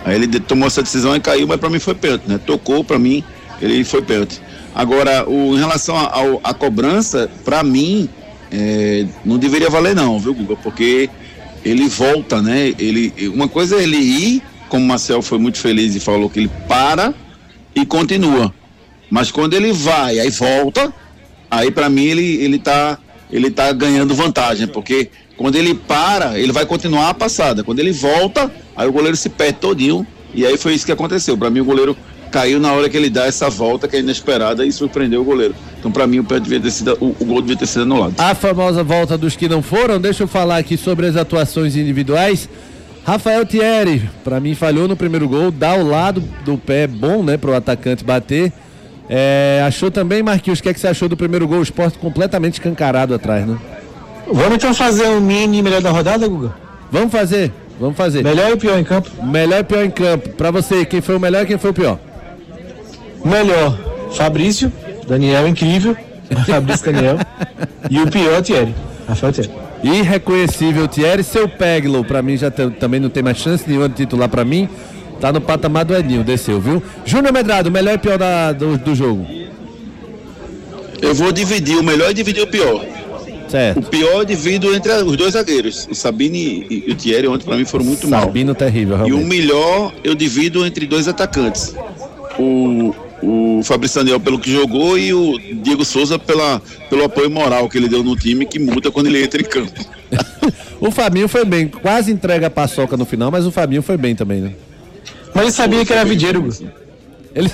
[0.06, 2.38] Aí ele tomou essa decisão e caiu, mas pra mim foi pênalti, né?
[2.38, 3.24] Tocou pra mim,
[3.60, 4.40] ele foi pênalti.
[4.76, 5.98] Agora, o, em relação
[6.44, 8.08] à cobrança, pra mim,
[8.52, 10.56] é, não deveria valer não, viu, Guga?
[10.58, 11.10] Porque
[11.64, 12.74] ele volta, né?
[12.78, 16.40] Ele, uma coisa é ele ir, como o Marcel foi muito feliz e falou que
[16.40, 17.14] ele para
[17.76, 18.54] e continua.
[19.10, 20.94] Mas quando ele vai, aí volta,
[21.50, 22.98] aí pra mim ele, ele tá
[23.32, 27.64] ele tá ganhando vantagem, porque quando ele para, ele vai continuar a passada.
[27.64, 31.38] Quando ele volta, aí o goleiro se perde todinho, e aí foi isso que aconteceu.
[31.38, 31.96] Pra mim o goleiro
[32.32, 35.56] caiu na hora que ele dá essa volta que é inesperada e surpreendeu o goleiro.
[35.80, 38.14] Então pra mim o, pé devia ter sido, o, o gol devia ter sido anulado.
[38.18, 42.50] A famosa volta dos que não foram, deixa eu falar aqui sobre as atuações individuais.
[43.06, 47.38] Rafael Thierry, pra mim falhou no primeiro gol, dá o lado do pé bom, né,
[47.38, 48.52] pro atacante bater.
[49.10, 51.60] É, achou também, Marquinhos, o que, é que você achou do primeiro gol?
[51.60, 53.58] O esporte completamente escancarado atrás, né?
[54.32, 56.54] Vamos então fazer um mini melhor da rodada, Guga?
[56.92, 58.24] Vamos fazer, vamos fazer.
[58.24, 59.10] Melhor e pior em campo?
[59.24, 60.30] Melhor e pior em campo.
[60.30, 62.00] Pra você, quem foi o melhor e quem foi o pior?
[63.24, 63.78] Melhor,
[64.16, 64.72] Fabrício,
[65.08, 65.96] Daniel incrível,
[66.46, 67.18] Fabrício Daniel.
[67.90, 68.74] E o pior, Thierry,
[69.08, 69.50] Rafael Thierry.
[69.84, 74.28] Irreconhecível Thierry, seu Peglo, pra mim já também não tem mais chance nenhuma de titular
[74.30, 74.68] pra mim.
[75.22, 76.82] Tá no patamar do Edinho, desceu, viu?
[77.06, 79.26] Júnior Medrado, melhor e pior da- do, do jogo.
[81.02, 82.84] Eu vou dividir o melhor e dividir o pior.
[83.48, 83.82] O Certo.
[83.90, 85.88] pior eu divido entre os dois zagueiros.
[85.90, 88.22] O Sabine e, o Thierry ontem pra mim foram muito mal.
[88.26, 89.28] Sabino terrível, E o realmente.
[89.28, 91.74] melhor eu divido entre dois atacantes.
[92.38, 97.68] O, o Fabrício Daniel pelo que jogou e o Diego Souza pela, pelo apoio moral
[97.70, 99.86] que ele deu no time que muda quando ele entra em campo.
[100.82, 104.16] O Fabinho foi bem, quase entrega a paçoca no final, mas o Fabinho foi bem
[104.16, 104.54] também, né?
[105.34, 106.74] Mas ele sabia que era Guga.
[107.36, 107.52] Ele...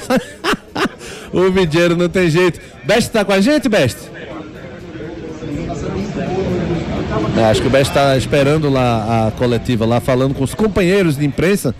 [1.34, 2.60] o Vidieiro não tem jeito.
[2.84, 3.98] Best tá com a gente, Best?
[7.38, 11.18] É, acho que o Best tá esperando lá a coletiva, lá falando com os companheiros
[11.18, 11.74] de imprensa.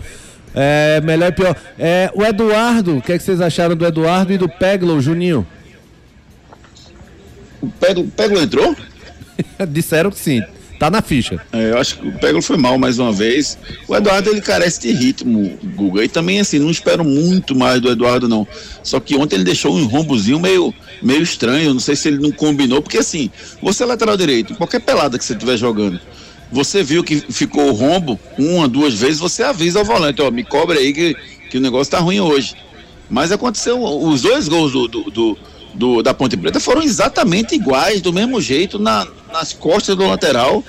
[0.58, 1.54] É, melhor e pior.
[1.78, 5.46] É, o Eduardo, o que, é que vocês acharam do Eduardo e do Peglo, Juninho?
[7.60, 8.74] O Peglo, Peglo entrou?
[9.68, 10.42] Disseram que sim.
[10.78, 11.40] Tá na ficha.
[11.52, 13.58] É, eu acho que o Peglo foi mal mais uma vez.
[13.88, 16.04] O Eduardo ele carece de ritmo, Guga.
[16.04, 18.46] E também assim, não espero muito mais do Eduardo, não.
[18.82, 21.72] Só que ontem ele deixou um rombozinho meio, meio estranho.
[21.72, 23.30] Não sei se ele não combinou, porque assim,
[23.62, 25.98] você é lateral direito, qualquer pelada que você estiver jogando.
[26.50, 30.44] Você viu que ficou o rombo uma, duas vezes, você avisa ao volante, ó, me
[30.44, 31.14] cobre aí que,
[31.50, 32.54] que o negócio tá ruim hoje.
[33.10, 35.38] Mas aconteceu, os dois gols do, do, do-
[35.74, 40.64] do- da Ponte Preta foram exatamente iguais, do mesmo jeito, na, nas costas do lateral.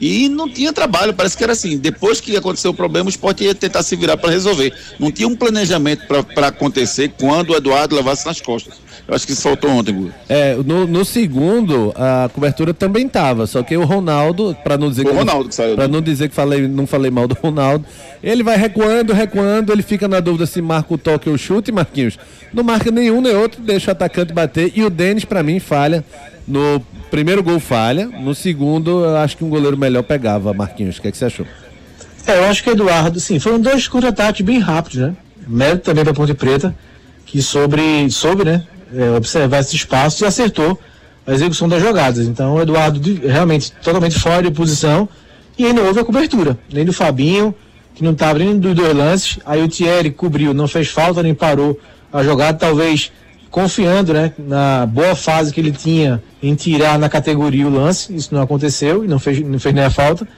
[0.00, 1.78] E não tinha trabalho, parece que era assim.
[1.78, 4.72] Depois que aconteceu o problema, o esporte ia tentar se virar para resolver.
[4.98, 6.02] Não tinha um planejamento
[6.34, 8.74] para acontecer quando o Eduardo levasse nas costas.
[9.08, 10.14] Eu acho que isso faltou ontem, Guga.
[10.28, 15.04] É, no, no segundo, a cobertura também tava, só que o Ronaldo, pra não dizer
[15.04, 15.92] que o não- Ronaldo que saiu, Pra né?
[15.92, 17.84] não dizer que falei, não falei mal do Ronaldo,
[18.22, 21.70] ele vai recuando, recuando, ele fica na dúvida se marca o toque ou o chute,
[21.70, 22.18] Marquinhos.
[22.52, 26.04] Não marca nenhum nem outro, deixa o atacante bater e o Denis pra mim falha.
[26.46, 26.80] No
[27.10, 30.98] primeiro gol falha, no segundo eu acho que um goleiro melhor pegava, Marquinhos.
[30.98, 31.46] O que, é que você achou?
[32.26, 35.16] É, eu acho que Eduardo, sim, foram dois contra-ataques bem rápidos, né?
[35.46, 36.74] Mérito também para Ponte Preta,
[37.24, 38.64] que sobre, soube, né?
[38.94, 40.78] é, observar esse espaço e acertou
[41.26, 42.26] a execução das jogadas.
[42.26, 45.08] Então o Eduardo realmente totalmente fora de posição
[45.58, 47.54] e não houve a cobertura, nem do Fabinho,
[47.94, 49.38] que não estava nem dos dois lances.
[49.44, 51.78] Aí o Thierry cobriu, não fez falta nem parou
[52.12, 53.10] a jogada, talvez
[53.56, 58.14] confiando né, na boa fase que ele tinha em tirar na categoria o lance.
[58.14, 60.28] Isso não aconteceu e não fez, não fez nem a falta.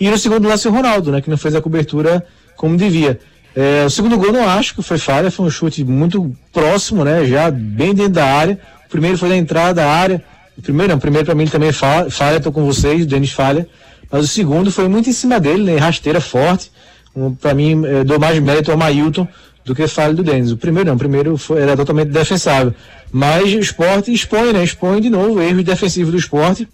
[0.00, 2.24] E no segundo lance o Ronaldo, né, que não fez a cobertura
[2.56, 3.20] como devia.
[3.54, 7.26] É, o segundo gol não acho que foi falha, foi um chute muito próximo, né,
[7.26, 8.58] já bem dentro da área.
[8.86, 10.24] O primeiro foi da entrada da área.
[10.56, 13.32] O primeiro não, o primeiro para mim também falha, falha, tô com vocês, o Denis
[13.32, 13.68] falha.
[14.10, 16.72] Mas o segundo foi muito em cima dele, né, rasteira forte.
[17.14, 19.28] Um, para mim, eh, dou mais mérito ao Mailton
[19.64, 20.50] do que falha do Denis.
[20.50, 22.74] O primeiro não, o primeiro foi, era totalmente defensável.
[23.10, 26.68] Mas o esporte expõe, né, expõe de novo erros defensivos do esporte,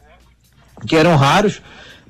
[0.86, 1.60] que eram raros,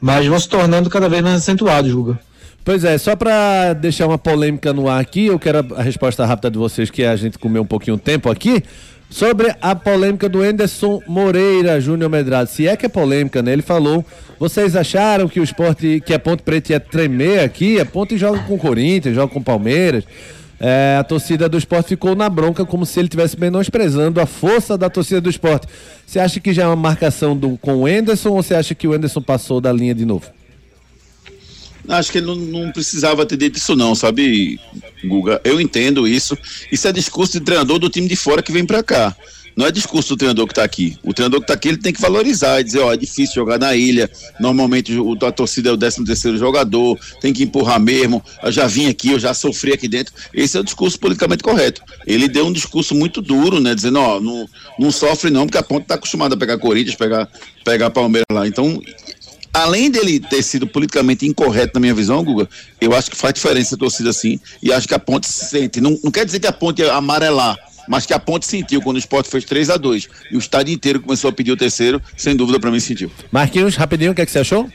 [0.00, 2.18] mas vão se tornando cada vez mais acentuados, Guga.
[2.64, 6.50] Pois é, só pra deixar uma polêmica no ar aqui, eu quero a resposta rápida
[6.50, 8.62] de vocês, que a gente comeu um pouquinho de tempo aqui,
[9.08, 12.50] sobre a polêmica do Anderson Moreira Júnior Medrado.
[12.50, 13.54] Se é que é polêmica, né?
[13.54, 14.04] Ele falou,
[14.38, 17.80] vocês acharam que o esporte, que a Ponte Preta ia tremer aqui?
[17.80, 20.04] A Ponte joga com o Corinthians, joga com o Palmeiras.
[20.61, 24.77] É, a torcida do esporte ficou na bronca como se ele estivesse menosprezando a força
[24.77, 25.68] da torcida do esporte.
[26.07, 28.87] Você acha que já é uma marcação do, com o Anderson ou você acha que
[28.88, 30.27] o Anderson passou da linha de novo?
[31.88, 34.61] Acho que ele não, não precisava ter dito isso não, sabe,
[35.03, 35.40] Guga?
[35.42, 36.37] Eu entendo isso.
[36.71, 39.16] Isso é discurso de treinador do time de fora que vem pra cá.
[39.59, 40.97] Não é discurso do treinador que tá aqui.
[41.03, 43.59] O treinador que tá aqui, ele tem que valorizar e dizer, ó, é difícil jogar
[43.59, 44.09] na ilha.
[44.38, 48.23] Normalmente o, a torcida é o 13 terceiro jogador, tem que empurrar mesmo.
[48.40, 50.14] Eu já vim aqui, eu já sofri aqui dentro.
[50.33, 51.83] Esse é o discurso politicamente correto.
[52.07, 53.75] Ele deu um discurso muito duro, né?
[53.75, 57.29] Dizendo, ó, não, não sofre não, porque a ponta tá acostumada a pegar Corinthians, pegar,
[57.64, 58.47] pegar Palmeiras lá.
[58.47, 58.81] Então,
[59.53, 62.49] além dele ter sido politicamente incorreto na minha visão, Guga,
[62.81, 65.81] eu acho que faz diferença a torcida assim, e acho que a ponte se sente.
[65.81, 68.96] Não, não quer dizer que a ponte ia amarelar, mas que a ponte sentiu quando
[68.96, 72.01] o esporte fez 3 a 2 e o estádio inteiro começou a pedir o terceiro,
[72.16, 73.11] sem dúvida para mim sentiu.
[73.33, 74.68] Marquinhos, rapidinho, o que, é que você achou?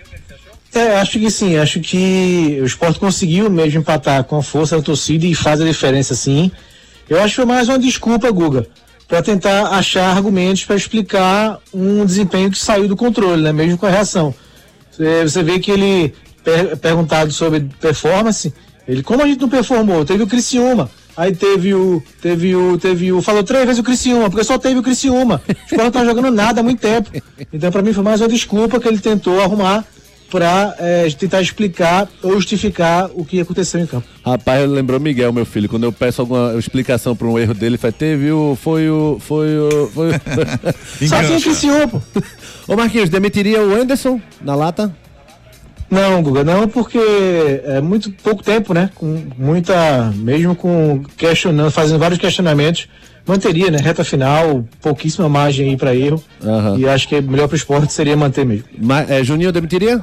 [0.73, 4.82] É, acho que sim, acho que o esporte conseguiu mesmo empatar com a força da
[4.82, 6.52] torcida e faz a diferença sim.
[7.08, 8.65] Eu acho que foi mais uma desculpa, Guga,
[9.08, 13.54] para tentar achar argumentos para explicar um desempenho que saiu do controle, né?
[13.54, 14.34] Mesmo com a reação.
[14.91, 18.52] Você, vê que ele, per- perguntado sobre performance,
[18.88, 20.04] ele, como a gente não performou?
[20.06, 24.30] Teve o Criciúma, aí teve o, teve o, teve o, falou três vezes o Criciúma,
[24.30, 25.41] porque só teve o Criciúma.
[25.47, 27.10] O esporte não tá jogando nada há muito tempo.
[27.52, 29.86] Então, para mim, foi mais uma desculpa que ele tentou arrumar
[30.34, 30.76] para
[31.19, 34.08] tentar explicar ou justificar o que aconteceu em campo.
[34.26, 35.69] Rapaz, lembrou Miguel, meu filho.
[35.69, 38.58] Quando eu peço alguma explicação para um erro dele, ele fala, teve o.
[38.60, 39.17] Foi o.
[39.19, 39.91] Foi o.
[39.93, 40.13] Foi o...
[41.08, 42.02] Só tinha Criciúma, pô.
[42.67, 45.02] Ô Marquinhos, demitiria o Anderson na lata?
[45.93, 46.97] Não, Guga, não, porque
[47.65, 48.89] é muito pouco tempo, né?
[48.95, 52.88] Com muita, mesmo com questionando, fazendo vários questionamentos,
[53.27, 53.77] manteria, né?
[53.79, 56.23] Reta final, pouquíssima margem aí para erro.
[56.43, 56.77] Aham.
[56.79, 58.65] E acho que melhor para o esporte seria manter mesmo.
[58.75, 60.01] Ma é, Juninho demitiria?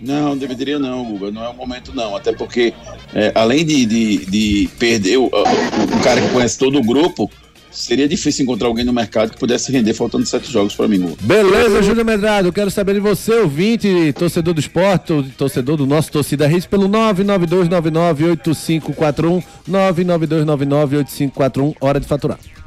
[0.00, 2.72] Não, deveria não, Guga, não é o momento não, até porque
[3.14, 7.30] é, além de, de, de perder o, o- o cara que conhece todo o grupo,
[7.70, 11.14] seria difícil encontrar alguém no mercado que pudesse render faltando sete jogos para mim.
[11.20, 16.50] Beleza, Júlio Medrado, quero saber de você, ouvinte, torcedor do esporte, torcedor do nosso Torcida
[16.50, 22.38] Hits, pelo 992998541, 992998541, hora de faturar.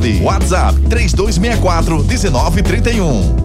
[0.00, 0.20] 9.
[0.22, 3.36] WhatsApp 3264 1931.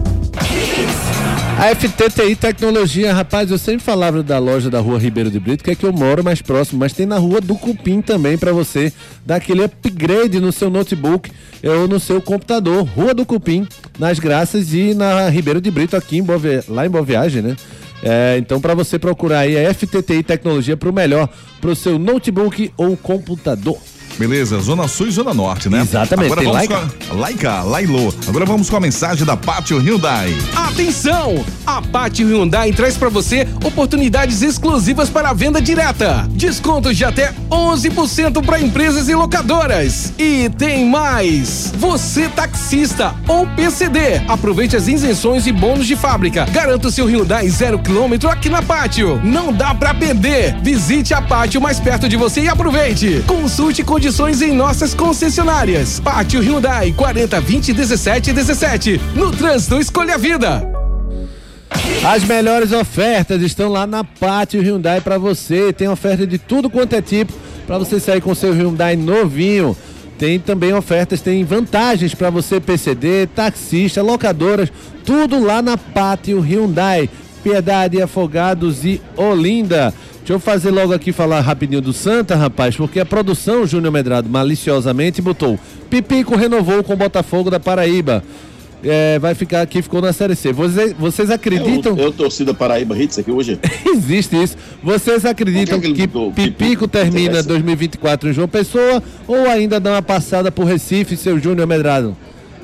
[1.58, 5.70] A FTTI Tecnologia, rapaz, eu sempre falava da loja da rua Ribeiro de Brito, que
[5.70, 8.92] é que eu moro mais próximo, mas tem na rua do Cupim também para você
[9.24, 11.30] dar aquele upgrade no seu notebook
[11.62, 12.84] ou no seu computador.
[12.84, 13.66] Rua do Cupim,
[13.98, 17.56] nas Graças e na Ribeiro de Brito, aqui em Boa lá em Boa Viagem, né?
[18.02, 21.28] É, então, para você procurar aí a FTTI Tecnologia para o melhor,
[21.60, 23.78] para o seu notebook ou computador.
[24.18, 25.82] Beleza, Zona Sul e Zona Norte, né?
[25.82, 26.94] Exatamente, Agora tem vamos Laika?
[27.06, 28.12] com a Laika, Lailô.
[28.26, 30.34] Agora vamos com a mensagem da Pátio Hyundai.
[30.54, 31.44] Atenção!
[31.66, 36.26] A Pátio Hyundai traz para você oportunidades exclusivas para a venda direta.
[36.30, 40.12] Descontos de até 11% para empresas e locadoras.
[40.18, 41.72] E tem mais!
[41.76, 46.46] Você taxista ou PCD, aproveite as isenções e bônus de fábrica.
[46.46, 49.20] Garanta o seu Hyundai zero quilômetro aqui na Pátio.
[49.22, 50.56] Não dá para perder.
[50.62, 53.22] Visite a Pátio mais perto de você e aproveite.
[53.26, 54.05] Consulte condições
[54.40, 55.98] em nossas concessionárias.
[55.98, 59.00] Pátio Hyundai 40 20 17 17.
[59.16, 60.62] No trânsito, escolha a vida.
[62.04, 65.72] As melhores ofertas estão lá na Pátio Hyundai para você.
[65.72, 67.32] Tem oferta de tudo quanto é tipo
[67.66, 69.76] para você sair com seu Hyundai novinho.
[70.16, 74.72] Tem também ofertas, tem vantagens para você PCD, taxista, locadoras,
[75.04, 77.10] tudo lá na Pátio Hyundai.
[77.42, 79.92] Piedade, Afogados e Olinda.
[80.26, 84.28] Deixa eu fazer logo aqui falar rapidinho do Santa, rapaz, porque a produção Júnior Medrado
[84.28, 85.56] maliciosamente botou
[85.88, 88.24] Pipico renovou com o Botafogo da Paraíba.
[88.82, 90.52] É, vai ficar aqui, ficou na Série C.
[90.52, 91.96] Vocês, vocês acreditam?
[91.96, 93.56] Eu, eu torcida Paraíba Hits aqui hoje.
[93.86, 94.56] Existe isso.
[94.82, 97.48] Vocês acreditam que que, aquele do Pipico Pipico termina interessa?
[97.48, 102.16] 2024 em João Pessoa ou ainda dá uma passada por Recife, seu Júnior Medrado?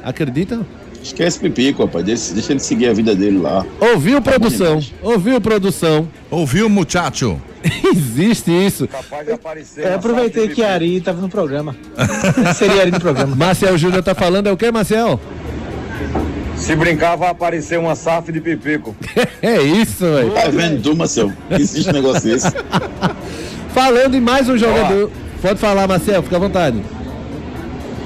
[0.03, 0.67] Acreditam?
[1.01, 2.05] Esquece Pipico, rapaz.
[2.05, 3.65] Deixa, deixa ele seguir a vida dele lá.
[3.79, 4.81] Ouviu, Tá produção?
[5.01, 6.09] Ouviu, produção?
[6.29, 7.41] Ouviu, muchacho?
[7.95, 8.89] Existe isso.
[8.89, 9.87] Capaz de aparecer.
[9.87, 11.77] Eu aproveitei que a Ari estava no programa.
[12.55, 13.35] Seria Ari no programa.
[13.37, 15.21] Marcel Júnior tá falando, é o que, Marcel?
[16.57, 18.95] Se brincar, vai aparecer uma SAF de pipico.
[19.43, 20.31] É isso, velho.
[20.31, 21.33] Tá vendo Marcel?
[21.51, 22.47] Existe um negócio desse.
[23.75, 25.11] Falando em mais um jogador.
[25.41, 26.81] Pode falar, Marcel, fica à vontade.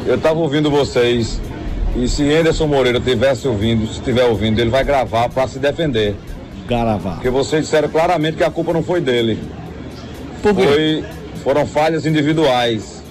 [0.07, 1.39] Eu tava ouvindo vocês.
[1.95, 6.15] E se Anderson Moreira tivesse ouvindo, se estiver ouvindo, ele vai gravar para se defender.
[6.67, 7.15] Garavar.
[7.15, 9.39] Porque vocês disseram claramente que a culpa não foi dele.
[10.43, 10.63] Por quê?
[10.63, 11.05] Foi,
[11.43, 13.03] foram falhas individuais.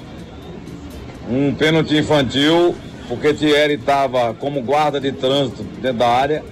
[1.29, 2.75] Um pênalti infantil,
[3.07, 6.43] porque Thierry estava como guarda de trânsito dentro da área.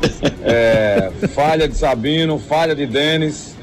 [0.42, 3.54] É, falha de Sabino, falha de Denis.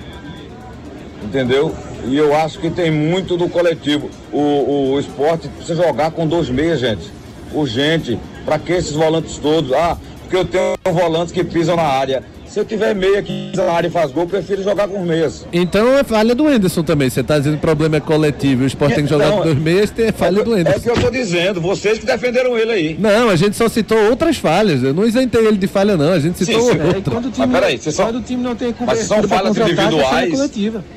[1.23, 1.73] Entendeu?
[2.05, 4.09] E eu acho que tem muito do coletivo.
[4.31, 7.09] O, o esporte precisa jogar com dois meias, gente.
[7.53, 8.19] Urgente.
[8.45, 9.71] Pra que esses volantes todos?
[9.73, 12.23] Ah, porque eu tenho volantes que pisam na área.
[12.47, 15.01] Se eu tiver meia que pisa na área e faz gol, eu prefiro jogar com
[15.01, 15.45] os meias.
[15.51, 17.09] Então é falha do Enderson também.
[17.09, 19.37] Você tá dizendo que o problema é coletivo e o Sport tem que jogar Não,
[19.39, 20.79] com dois meias, tem falha do É o Enderson.
[20.79, 22.97] que eu tô dizendo, vocês que defenderam ele aí.
[22.97, 24.81] Não, a gente só citou outras falhas.
[24.83, 26.13] Eu não isentei ele de falha, não.
[26.13, 26.79] A gente citou Sim, sim.
[26.79, 29.57] É, e quando o time, Mas peraí, quando o time não tem Mas são falhas
[29.57, 30.51] é individuais.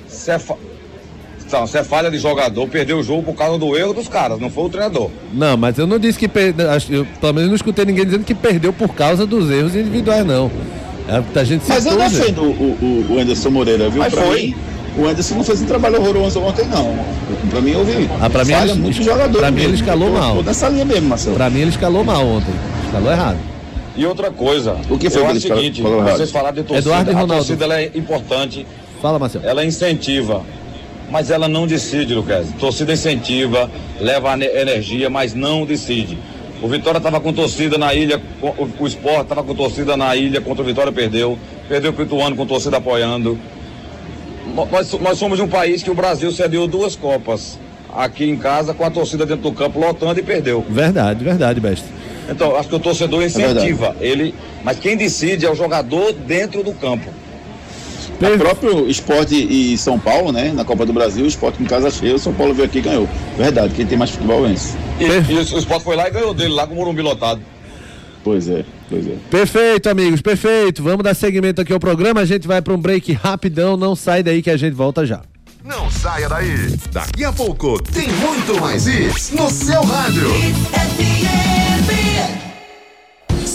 [0.07, 0.55] Se é, fa...
[1.51, 4.39] Não, se é falha de jogador, perdeu o jogo por causa do erro dos caras,
[4.39, 5.11] não foi o treinador.
[5.33, 6.67] Não, mas eu não disse que perdeu.
[6.91, 10.51] Eu, pelo menos não escutei ninguém dizendo que perdeu por causa dos erros individuais, não.
[11.09, 13.99] É, a gente Mas eu defendo o, o, o Anderson Moreira, viu?
[14.03, 14.43] Mas pra foi.
[14.43, 14.55] mim,
[14.99, 16.95] o Anderson não fez um trabalho horroroso ontem, não.
[17.49, 19.39] Pra mim, houve Ah, pra mim falha ele- muito jogador.
[19.39, 20.37] pra mim ele escalou Tô- mal.
[20.37, 21.35] Tô nessa linha mesmo, Marcelo.
[21.37, 22.53] Pra mim ele escalou mal ontem.
[22.85, 23.39] Escalou errado.
[23.97, 26.89] E outra coisa, O que foi eu que acho o seguinte, vocês falaram de torcida,
[26.91, 27.35] Eduardo e a Ronaldo.
[27.47, 28.67] torcida ela é importante,
[29.03, 29.45] Fala, Marcelo.
[29.47, 30.43] ela incentiva,
[31.11, 32.49] mas ela não decide, Lucas.
[32.59, 36.19] Torcida incentiva, leva energia, mas não decide.
[36.61, 40.63] O Vitória estava com torcida na ilha, o, Sport estava com torcida na ilha, contra
[40.63, 43.39] o Vitória perdeu, perdeu o Pituano com torcida apoiando.
[44.71, 47.59] Nós, nós somos um país que o Brasil cedeu duas Copas
[47.95, 50.65] aqui em casa com a torcida dentro do campo lotando e perdeu.
[50.69, 51.87] Verdade, verdade, Besta.
[52.29, 56.73] Então, acho que o torcedor incentiva ele, mas quem decide é o jogador dentro do
[56.73, 57.09] campo.
[58.21, 60.53] O próprio esporte e São Paulo, né?
[60.53, 62.83] Na Copa do Brasil, o esporte com casa cheia, o São Paulo veio aqui e
[62.83, 63.09] ganhou.
[63.37, 64.77] Verdade, quem tem mais futebol vence.
[64.99, 67.41] E, e o Sport foi lá e ganhou dele, lá com o Morumbi lotado.
[68.25, 69.15] Pois é, pois é.
[69.31, 70.83] Perfeito, amigos, perfeito.
[70.83, 72.21] Vamos dar seguimento aqui ao programa.
[72.21, 73.77] A gente vai para um break rapidão.
[73.77, 75.23] Não sai daí que a gente volta já.
[75.65, 76.77] Não saia daí.
[76.93, 80.29] Daqui a pouco tem muito mais isso no seu rádio.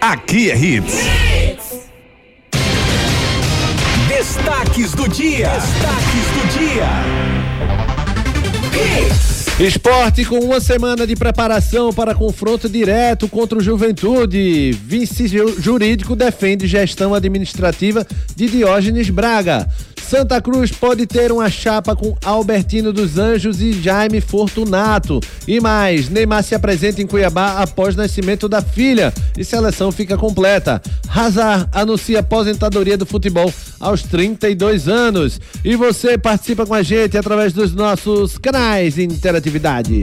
[0.00, 0.94] Aqui é Hits.
[4.08, 5.48] Destaques do dia.
[5.50, 6.88] Destaques do dia.
[9.66, 14.70] Esporte com uma semana de preparação para confronto direto contra o Juventude.
[14.84, 19.68] Vice ju- jurídico defende gestão administrativa de Diógenes Braga.
[20.08, 25.20] Santa Cruz pode ter uma chapa com Albertino dos Anjos e Jaime Fortunato.
[25.46, 30.80] E mais, Neymar se apresenta em Cuiabá após nascimento da filha e seleção fica completa.
[31.14, 35.38] Hazard anuncia aposentadoria do futebol aos 32 anos.
[35.62, 40.00] E você participa com a gente através dos nossos canais de interatividade.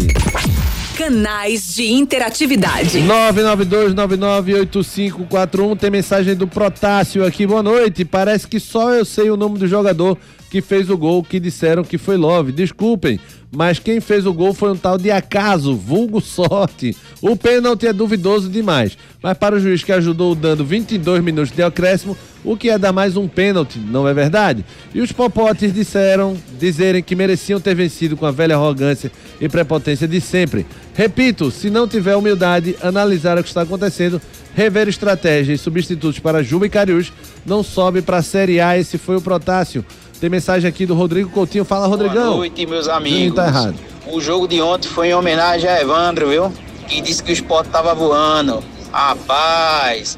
[0.96, 3.02] Canais de interatividade.
[3.02, 7.46] 992998541 tem mensagem do Protássio aqui.
[7.46, 8.06] Boa noite.
[8.06, 10.18] Parece que só eu sei o nome do jogador
[10.50, 12.52] que fez o gol que disseram que foi Love.
[12.52, 13.20] Desculpem,
[13.52, 16.96] mas quem fez o gol foi um tal de acaso, vulgo sorte.
[17.22, 21.64] O pênalti é duvidoso demais, mas para o juiz que ajudou dando 22 minutos de
[21.64, 24.64] acréscimo, o que é dar mais um pênalti, não é verdade?
[24.94, 30.08] E os popotes disseram, dizerem que mereciam ter vencido com a velha arrogância e prepotência
[30.08, 30.66] de sempre.
[30.94, 34.22] Repito, se não tiver humildade, analisar o que está acontecendo,
[34.54, 37.12] rever estratégias e substitutos para Juba e Cariús,
[37.46, 38.78] não sobe para a Série A.
[38.78, 39.84] Esse foi o Protássio.
[40.20, 41.66] Tem mensagem aqui do Rodrigo Coutinho.
[41.66, 42.24] Fala, Rodrigão.
[42.26, 43.36] Boa noite, meus Juninho amigos.
[43.36, 43.76] tá errado.
[44.08, 46.52] O jogo de ontem foi em homenagem a Evandro, viu?
[46.88, 48.64] Que disse que o esporte tava voando.
[48.92, 50.18] Rapaz.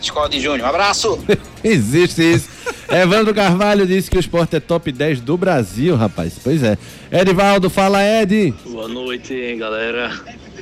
[0.00, 0.66] Escola de Júnior.
[0.66, 1.18] Um abraço.
[1.62, 2.48] Existe isso.
[2.88, 6.34] Evandro Carvalho disse que o esporte é top 10 do Brasil, rapaz.
[6.42, 6.78] Pois é.
[7.10, 8.54] Edivaldo, fala, Ed.
[8.66, 10.12] Boa noite, galera.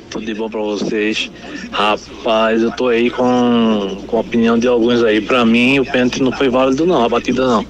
[0.09, 1.29] Tudo de bom pra vocês?
[1.71, 5.21] Rapaz, eu tô aí com, com a opinião de alguns aí.
[5.21, 7.65] Pra mim, o pênalti não foi válido, não, a batida não.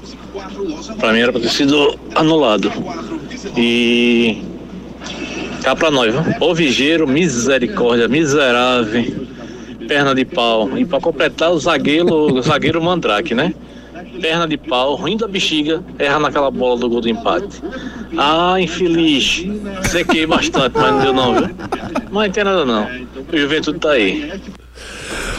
[1.00, 2.72] Pra mim era pra ter sido anulado.
[3.56, 4.42] E.
[5.64, 6.24] Cá pra nós, viu?
[6.40, 9.28] Ô Vigeiro, misericórdia, miserável.
[9.88, 10.78] Perna de pau.
[10.78, 13.54] E pra completar, o zagueiro, o zagueiro Mandrake, né?
[14.22, 17.62] Perna de pau, ruim da bexiga, erra naquela bola do gol do empate.
[18.18, 19.46] Ah, infeliz.
[19.84, 21.50] Sequei bastante, mas não deu não, viu?
[22.12, 22.88] Mas não tem nada não.
[23.32, 24.32] O Juventude tá aí.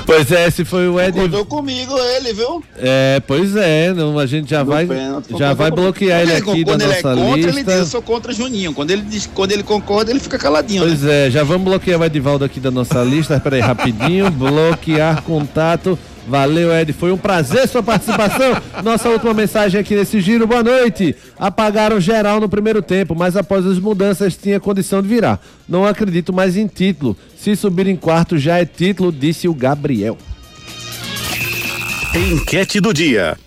[0.09, 1.13] Pois é, esse foi o Ed.
[1.13, 2.65] Concordou comigo ele, viu?
[2.79, 6.73] É, pois é, não, a gente já vai, pênalti, já vai bloquear ele aqui da
[6.73, 7.51] Quando ele é nossa contra, lista.
[7.51, 8.73] ele diz, eu sou contra Juninho.
[8.73, 11.27] Quando ele, diz, quando ele concorda, ele fica caladinho, Pois né?
[11.27, 13.39] é, já vamos bloquear o Edivaldo aqui da nossa lista.
[13.39, 14.31] Peraí, rapidinho.
[14.31, 15.99] Bloquear contato.
[16.29, 16.93] Valeu, Ed.
[16.93, 18.61] Foi um prazer sua participação.
[18.85, 20.47] Nossa última mensagem aqui nesse giro.
[20.47, 21.16] Boa noite.
[21.39, 25.41] Apagaram geral no primeiro tempo, mas após as mudanças tinha condição de virar.
[25.66, 27.16] Não acredito mais em título.
[27.35, 30.18] Se subir em quarto já é título, disse o Gabriel.
[32.14, 33.39] Enquete do dia.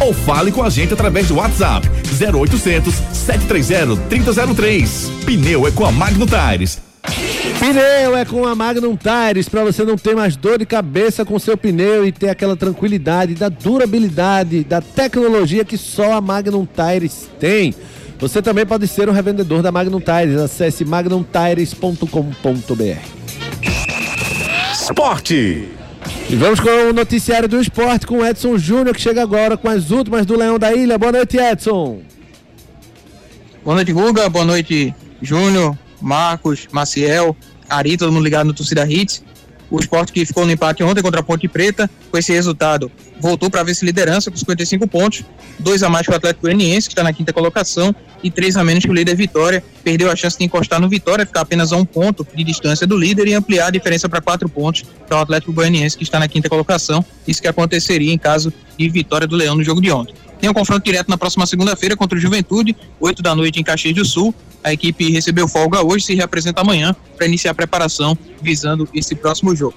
[0.00, 1.88] ou fale com a gente através do WhatsApp
[2.20, 5.10] 0800 730 3003.
[5.24, 6.78] Pneu é com a Magno Tires.
[7.58, 11.38] Pneu é com a Magnum Tires para você não ter mais dor de cabeça com
[11.38, 17.28] seu pneu e ter aquela tranquilidade da durabilidade, da tecnologia que só a Magnum Tires
[17.38, 17.72] tem.
[18.18, 20.40] Você também pode ser um revendedor da Magnum Tires.
[20.40, 23.00] Acesse magnumtires.com.br.
[24.72, 25.68] Esporte.
[26.28, 29.68] E vamos com o noticiário do esporte com o Edson Júnior que chega agora com
[29.68, 30.98] as últimas do Leão da Ilha.
[30.98, 32.00] Boa noite, Edson.
[33.66, 34.28] Boa noite, Guga.
[34.28, 37.36] Boa noite, Júnior, Marcos, Maciel,
[37.68, 39.24] Ari, todo mundo ligado no Torcida Hits.
[39.68, 42.88] O esporte que ficou no empate ontem contra a Ponte Preta, com esse resultado,
[43.20, 45.24] voltou para vice-liderança com 55 pontos,
[45.58, 47.92] dois a mais que o Atlético Goianiense, que está na quinta colocação,
[48.22, 49.64] e três a menos que o líder Vitória.
[49.82, 52.96] Perdeu a chance de encostar no Vitória, ficar apenas a um ponto de distância do
[52.96, 56.28] líder e ampliar a diferença para quatro pontos para o Atlético Goianiense, que está na
[56.28, 57.04] quinta colocação.
[57.26, 60.14] Isso que aconteceria em caso de vitória do Leão no jogo de ontem.
[60.40, 63.94] Tem um confronto direto na próxima segunda-feira contra o Juventude, 8 da noite em Caxias
[63.94, 64.34] do Sul.
[64.62, 69.54] A equipe recebeu folga hoje, se reapresenta amanhã para iniciar a preparação visando esse próximo
[69.54, 69.74] jogo.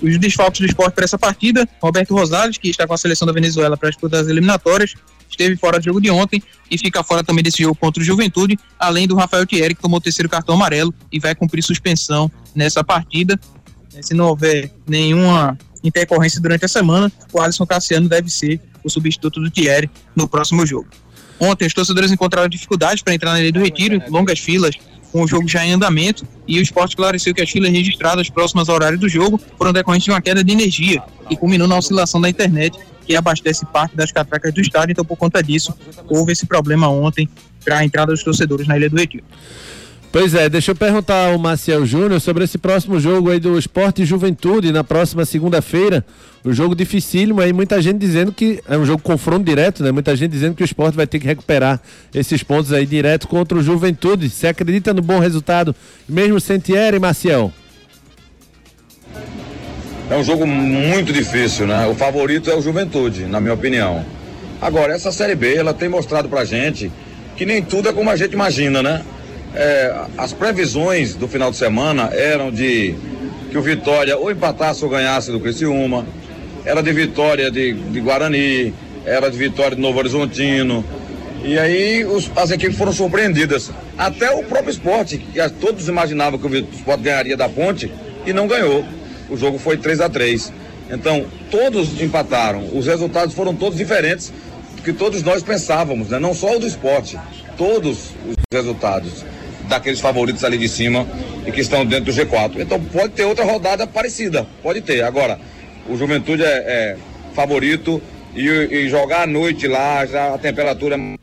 [0.00, 3.32] Os desfalques do esporte para essa partida, Roberto Rosales, que está com a seleção da
[3.32, 4.94] Venezuela para disputar as eliminatórias,
[5.30, 8.58] esteve fora do jogo de ontem e fica fora também desse jogo contra o Juventude,
[8.78, 12.82] além do Rafael Thierry, que tomou o terceiro cartão amarelo e vai cumprir suspensão nessa
[12.82, 13.38] partida.
[14.00, 19.40] Se não houver nenhuma intercorrência durante a semana, o Alisson Cassiano deve ser o substituto
[19.40, 20.88] do Thierry no próximo jogo.
[21.40, 24.76] Ontem, os torcedores encontraram dificuldades para entrar na Ilha do Retiro, longas filas,
[25.10, 28.68] com o jogo já em andamento, e o esporte esclareceu que as filas registradas próximas
[28.68, 32.20] ao horário do jogo foram decorrentes de uma queda de energia, que culminou na oscilação
[32.20, 35.74] da internet, que abastece parte das catracas do estádio, então por conta disso,
[36.08, 37.28] houve esse problema ontem
[37.64, 39.24] para a entrada dos torcedores na Ilha do Retiro.
[40.12, 44.02] Pois é, deixa eu perguntar ao Marcel Júnior sobre esse próximo jogo aí do Esporte
[44.02, 46.04] e Juventude na próxima segunda-feira.
[46.44, 49.90] O jogo dificílimo aí, muita gente dizendo que é um jogo confronto direto, né?
[49.90, 51.80] Muita gente dizendo que o esporte vai ter que recuperar
[52.14, 54.28] esses pontos aí direto contra o Juventude.
[54.28, 55.74] Você acredita no bom resultado,
[56.06, 57.50] mesmo sem Thierry, Marcial?
[60.10, 61.86] É um jogo muito difícil, né?
[61.86, 64.04] O favorito é o Juventude, na minha opinião.
[64.60, 66.92] Agora, essa Série B, ela tem mostrado pra gente
[67.34, 69.02] que nem tudo é como a gente imagina, né?
[69.54, 72.94] É, as previsões do final de semana eram de
[73.50, 76.06] que o Vitória ou empatasse ou ganhasse do Criciúma,
[76.64, 78.72] era de vitória de, de Guarani,
[79.04, 80.84] era de vitória de Novo Horizontino.
[81.44, 83.70] E aí os, as equipes foram surpreendidas.
[83.98, 87.92] Até o próprio esporte, que todos imaginavam que o esporte ganharia da ponte
[88.24, 88.84] e não ganhou.
[89.28, 90.52] O jogo foi 3 a 3
[90.90, 92.64] Então, todos empataram.
[92.72, 94.32] Os resultados foram todos diferentes
[94.76, 96.18] do que todos nós pensávamos, né?
[96.18, 97.18] Não só o do esporte,
[97.56, 99.24] todos os resultados
[99.72, 101.06] daqueles favoritos ali de cima
[101.46, 102.60] e que estão dentro do G4.
[102.60, 105.02] Então pode ter outra rodada parecida, pode ter.
[105.02, 105.38] Agora,
[105.88, 106.96] o Juventude é, é
[107.34, 108.00] favorito
[108.34, 111.14] e, e jogar à noite lá, já a temperatura é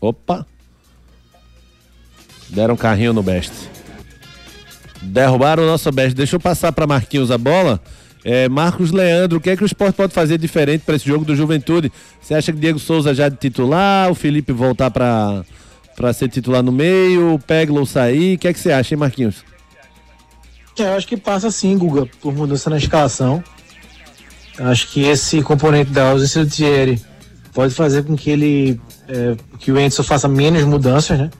[0.00, 0.46] Opa!
[2.48, 3.52] Deram um carrinho no Best.
[5.02, 6.14] Derrubaram o nosso Best.
[6.14, 7.80] Deixa eu passar para Marquinhos a bola.
[8.24, 11.24] É, Marcos Leandro, o que é que o esporte pode fazer diferente para esse jogo
[11.24, 11.92] do Juventude?
[12.20, 15.44] Você acha que Diego Souza já de titular, o Felipe voltar para
[15.94, 18.36] para ser titular no meio, o Peglo sair?
[18.36, 19.44] O que é que você acha, hein, Marquinhos?
[20.78, 23.42] É, eu acho que passa sim, Guga, por mudança na escalação.
[24.58, 27.00] Eu acho que esse componente da ausência do Thierry
[27.52, 28.80] pode fazer com que ele.
[29.08, 31.30] é, que o Enzo faça menos mudanças, né?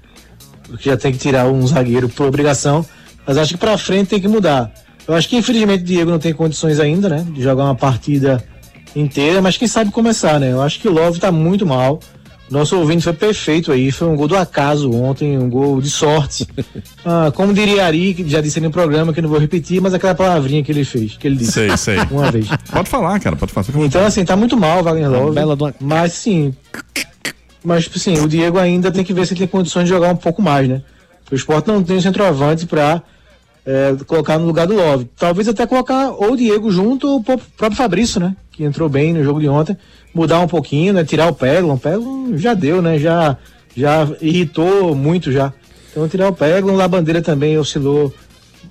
[0.68, 2.86] Porque já tem que tirar um zagueiro por obrigação.
[3.26, 4.72] Mas acho que pra frente tem que mudar.
[5.06, 7.26] Eu acho que infelizmente o Diego não tem condições ainda, né?
[7.30, 8.42] De jogar uma partida
[8.96, 10.52] inteira, mas quem sabe começar, né?
[10.52, 12.00] Eu acho que o Love tá muito mal.
[12.50, 16.46] Nosso ouvinte foi perfeito aí, foi um gol do acaso ontem, um gol de sorte.
[17.06, 19.92] Ah, como diria Ari, que já disse no programa, que eu não vou repetir, mas
[19.92, 21.52] aquela palavrinha que ele fez, que ele disse.
[21.52, 21.98] Sei, sei.
[22.10, 22.46] Uma vez.
[22.72, 23.66] Pode falar, cara, pode falar.
[23.84, 25.34] Então, assim, tá muito mal o Wagner Love.
[25.34, 26.54] bela do- Mas, sim,
[27.62, 30.08] Mas, tipo assim, o Diego ainda tem que ver se ele tem condições de jogar
[30.12, 30.80] um pouco mais, né?
[31.30, 33.02] O esporte não tem centroavante para
[33.66, 35.08] é, colocar no lugar do Love.
[35.16, 38.36] Talvez até colocar ou o Diego junto ou o próprio Fabrício, né?
[38.52, 39.76] Que entrou bem no jogo de ontem.
[40.14, 41.04] Mudar um pouquinho, né?
[41.04, 41.74] Tirar o Peglon.
[41.74, 42.98] O Peglon já deu, né?
[42.98, 43.36] Já,
[43.76, 45.52] já irritou muito já.
[45.90, 48.12] Então tirar o Peglon, o Labandeira também oscilou,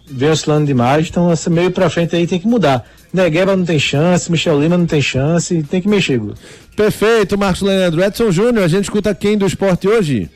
[0.05, 1.07] vem oscilando demais.
[1.09, 2.85] Então essa meio pra frente aí tem que mudar.
[3.13, 6.39] Negueba não tem chance, Michel Lima não tem chance, tem que mexer, Guto.
[6.75, 8.03] Perfeito, Marcos Leandro.
[8.03, 10.29] Edson Júnior, a gente escuta quem do esporte hoje?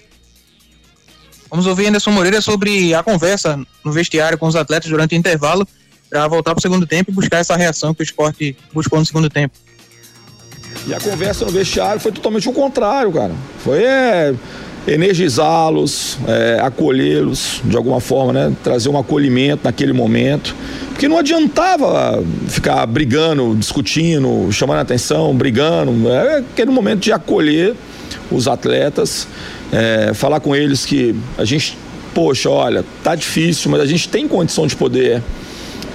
[1.49, 5.67] Vamos ouvir Anderson Moreira sobre a conversa no vestiário com os atletas durante o intervalo
[6.09, 9.05] para voltar para o segundo tempo e buscar essa reação que o esporte buscou no
[9.05, 9.55] segundo tempo.
[10.85, 13.33] E a conversa no vestiário foi totalmente o contrário, cara.
[13.63, 14.33] Foi é,
[14.87, 18.55] energizá-los, é, acolhê-los de alguma forma, né?
[18.63, 20.55] Trazer um acolhimento naquele momento.
[20.89, 26.09] Porque não adiantava ficar brigando, discutindo, chamando a atenção, brigando.
[26.09, 27.75] É aquele momento de acolher
[28.31, 29.27] os atletas,
[29.71, 31.77] é, falar com eles que a gente,
[32.13, 35.21] poxa, olha, tá difícil, mas a gente tem condição de poder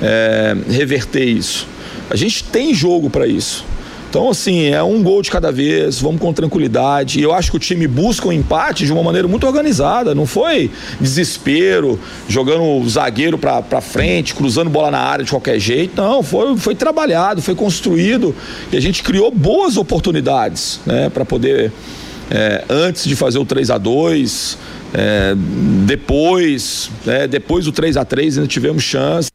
[0.01, 1.66] é, reverter isso.
[2.11, 3.64] A gente tem jogo para isso.
[4.12, 7.18] Então, assim, é um gol de cada vez, vamos com tranquilidade.
[7.18, 10.14] E eu acho que o time busca um empate de uma maneira muito organizada.
[10.14, 10.70] Não foi
[11.01, 15.97] desespero, jogando o zagueiro para frente, cruzando bola na área de qualquer jeito.
[15.97, 18.35] Não, foi, foi trabalhado, foi construído.
[18.70, 21.72] E a gente criou boas oportunidades né, para poder,
[22.35, 24.59] é, antes de fazer o 3 a 2
[24.95, 25.35] é,
[25.87, 29.30] depois, é, depois do 3 a 3 ainda tivemos chance.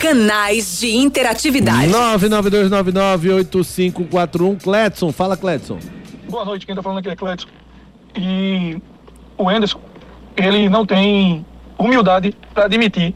[0.00, 1.92] Canais de interatividade.
[1.92, 5.78] 992998541 Cletson, fala Cletson.
[6.28, 7.46] Boa noite, quem tá falando aqui é Cletson.
[8.16, 8.82] E
[9.36, 9.80] o Anderson,
[10.36, 11.46] ele não tem
[11.78, 13.14] humildade para admitir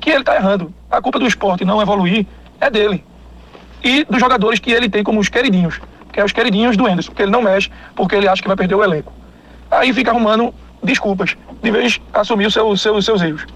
[0.00, 0.74] que ele tá errando.
[0.90, 2.26] A culpa do esporte não evoluir
[2.60, 3.04] é dele.
[3.84, 5.89] E dos jogadores que ele tem como os queridinhos, que
[6.20, 8.74] é os queridinhos do Anderson, que ele não mexe porque ele acha que vai perder
[8.74, 9.12] o elenco.
[9.70, 10.52] Aí fica arrumando
[10.82, 13.46] desculpas, de vez assumir os seu, seu, seus erros.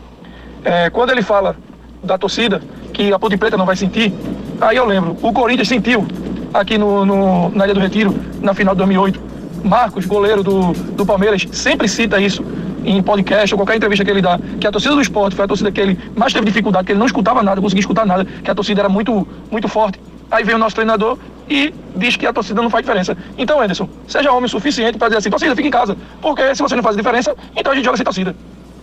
[0.65, 1.57] É, quando ele fala
[2.03, 2.61] da torcida,
[2.93, 4.13] que a Ponte Preta não vai sentir.
[4.61, 6.07] Aí eu lembro, o Corinthians sentiu
[6.53, 9.21] aqui no, no, na Ilha do Retiro, na final de 2008.
[9.65, 12.45] Marcos, goleiro do, do Palmeiras, sempre cita isso
[12.85, 15.49] em podcast ou qualquer entrevista que ele dá, que a torcida do esporte foi a
[15.49, 18.51] torcida que ele mais teve dificuldade, que ele não escutava nada, conseguia escutar nada, que
[18.51, 19.99] a torcida era muito, muito forte.
[20.31, 23.17] Aí vem o nosso treinador e diz que a torcida não faz diferença.
[23.37, 25.97] Então, Anderson, seja homem o suficiente para dizer assim, torcida, fica em casa.
[26.21, 28.35] Porque se você não faz diferença, então a gente joga sem torcida.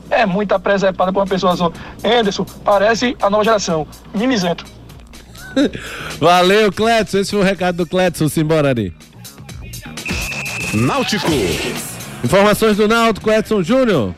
[0.10, 1.72] É muita presepada para uma pessoa só.
[2.04, 3.88] Anderson, parece a nova geração.
[4.14, 4.66] Mimizento.
[6.20, 7.20] Valeu, Cletson.
[7.20, 8.28] Esse foi o recado do Cletson.
[8.28, 8.94] Simbora ali.
[10.74, 11.32] Náutico.
[12.24, 14.14] Informações do Náutico, Edson Júnior.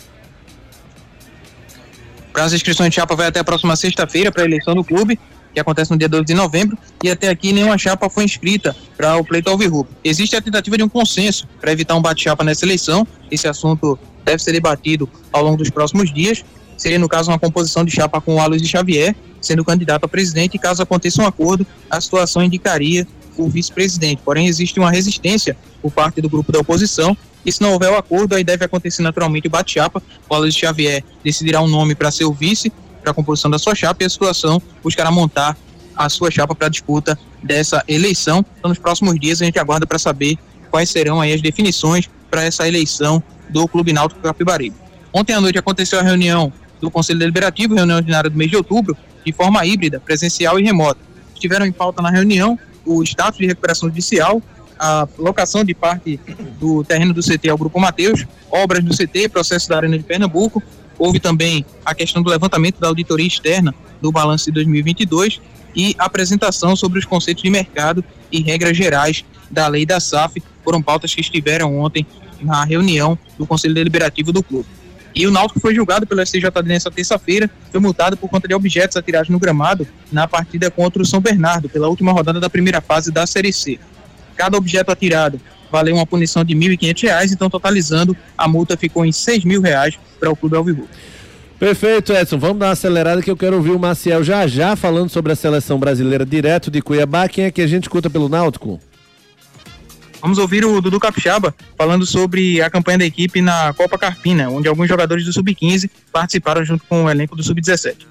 [2.32, 5.20] Prazo de inscrições de chapa vai até a próxima sexta-feira para a eleição do clube,
[5.54, 9.18] que acontece no dia 12 de novembro, e até aqui nenhuma chapa foi inscrita para
[9.18, 9.92] o pleito Alvirrubro.
[10.04, 13.08] Existe a tentativa de um consenso para evitar um bate-chapa nessa eleição.
[13.30, 16.44] Esse assunto deve ser debatido ao longo dos próximos dias.
[16.76, 20.56] Seria, no caso, uma composição de chapa com o Aloysio Xavier, sendo candidato a presidente,
[20.56, 24.22] e caso aconteça um acordo, a situação indicaria o vice-presidente.
[24.24, 27.96] Porém, existe uma resistência por parte do grupo da oposição, e se não houver o
[27.96, 30.02] acordo, aí deve acontecer naturalmente o bate-chapa.
[30.30, 32.72] O Aloysio Xavier decidirá um nome para ser o vice,
[33.04, 35.56] para a composição da sua chapa, e a situação buscará montar
[35.96, 38.44] a sua chapa para a disputa dessa eleição.
[38.58, 40.38] Então, nos próximos dias, a gente aguarda para saber
[40.72, 44.76] quais serão aí as definições para essa eleição do Clube Náutico Capibaribe.
[45.14, 46.52] Ontem à noite aconteceu a reunião
[46.82, 51.00] do Conselho Deliberativo, reunião ordinária do mês de outubro, de forma híbrida, presencial e remota.
[51.34, 54.42] Estiveram em pauta na reunião o status de recuperação judicial,
[54.80, 56.20] a locação de parte
[56.60, 60.62] do terreno do CT ao Grupo Mateus, obras do CT, processo da Arena de Pernambuco.
[60.98, 65.42] Houve também a questão do levantamento da auditoria externa do balanço de 2022
[65.76, 70.42] e apresentação sobre os conceitos de mercado e regras gerais da lei da SAF.
[70.64, 72.06] Foram pautas que estiveram ontem
[72.42, 74.68] na reunião do Conselho Deliberativo do clube.
[75.16, 78.98] E o Náutico foi julgado pelo STJD nessa terça-feira, foi multado por conta de objetos
[78.98, 83.12] atirados no gramado na partida contra o São Bernardo, pela última rodada da primeira fase
[83.12, 83.80] da Série C.
[84.36, 85.40] Cada objeto atirado
[85.74, 89.98] valeu uma punição de R$ 1.500, então totalizando, a multa ficou em 6 mil reais
[90.20, 90.88] para o Clube Alvirrubro.
[91.58, 92.38] Perfeito, Edson.
[92.38, 95.36] Vamos dar uma acelerada que eu quero ouvir o Maciel já já falando sobre a
[95.36, 97.28] seleção brasileira direto de Cuiabá.
[97.28, 98.80] Quem é que a gente escuta pelo Náutico?
[100.22, 104.68] Vamos ouvir o Dudu Capixaba falando sobre a campanha da equipe na Copa Carpina, onde
[104.68, 108.06] alguns jogadores do Sub-15 participaram junto com o elenco do Sub-17.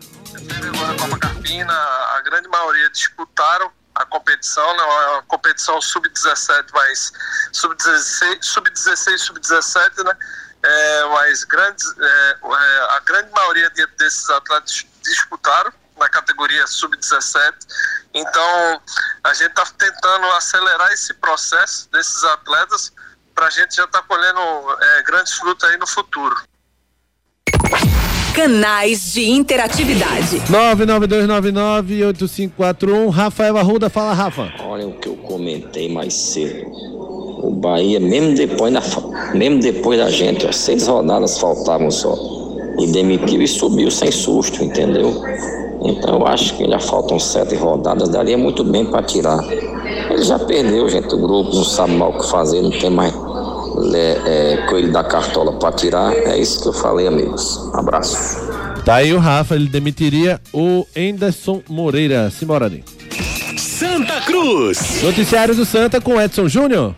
[0.67, 6.67] Agora a Copa Carpina, a grande maioria disputaram a competição, não é uma competição sub-17,
[6.73, 7.13] mas
[7.53, 10.17] sub-16, sub-16, sub-17, né?
[10.65, 12.39] É, mas grandes, é,
[12.91, 13.69] a grande maioria
[13.99, 17.55] desses atletas disputaram na categoria sub-17.
[18.15, 18.83] Então,
[19.25, 22.93] a gente está tentando acelerar esse processo desses atletas
[23.35, 24.41] para a gente já estar tá colhendo
[24.81, 26.37] é, grandes frutos aí no futuro.
[28.35, 30.41] Canais de interatividade.
[30.51, 33.11] 992998541.
[33.11, 34.51] Rafael Arruda, fala, Rafa.
[34.67, 36.67] Olha o que eu comentei mais cedo.
[37.43, 38.81] O Bahia, mesmo depois da,
[39.35, 42.17] mesmo depois da gente, ó, seis rodadas faltavam só.
[42.79, 45.13] E demitiu e subiu sem susto, entendeu?
[45.85, 49.45] Então eu acho que já faltam sete rodadas, daria muito bem para tirar.
[50.11, 51.15] Ele já perdeu, gente.
[51.15, 53.13] O grupo não sabe mal o que fazer, não tem mais
[53.95, 56.13] é, é, coelho da cartola para tirar.
[56.13, 57.59] É isso que eu falei, amigos.
[57.75, 58.17] Abraço.
[58.85, 62.31] Tá aí o Rafa, ele demitiria o Enderson Moreira.
[62.31, 62.85] Simbora ali.
[63.57, 65.03] Santa Cruz.
[65.03, 66.95] Noticiário do Santa com Edson Júnior.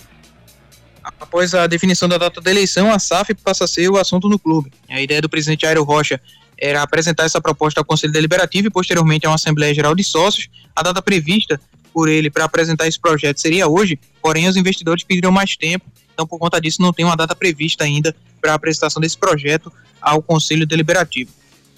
[1.02, 4.38] Após a definição da data da eleição, a SAF passa a ser o assunto no
[4.38, 4.72] clube.
[4.88, 6.20] A ideia do presidente Aero Rocha
[6.58, 10.48] era apresentar essa proposta ao Conselho Deliberativo e posteriormente a uma Assembleia Geral de Sócios.
[10.74, 11.60] A data prevista
[11.92, 15.84] por ele para apresentar esse projeto seria hoje, porém os investidores pediram mais tempo,
[16.14, 19.70] então por conta disso não tem uma data prevista ainda para a apresentação desse projeto
[20.00, 21.30] ao Conselho Deliberativo.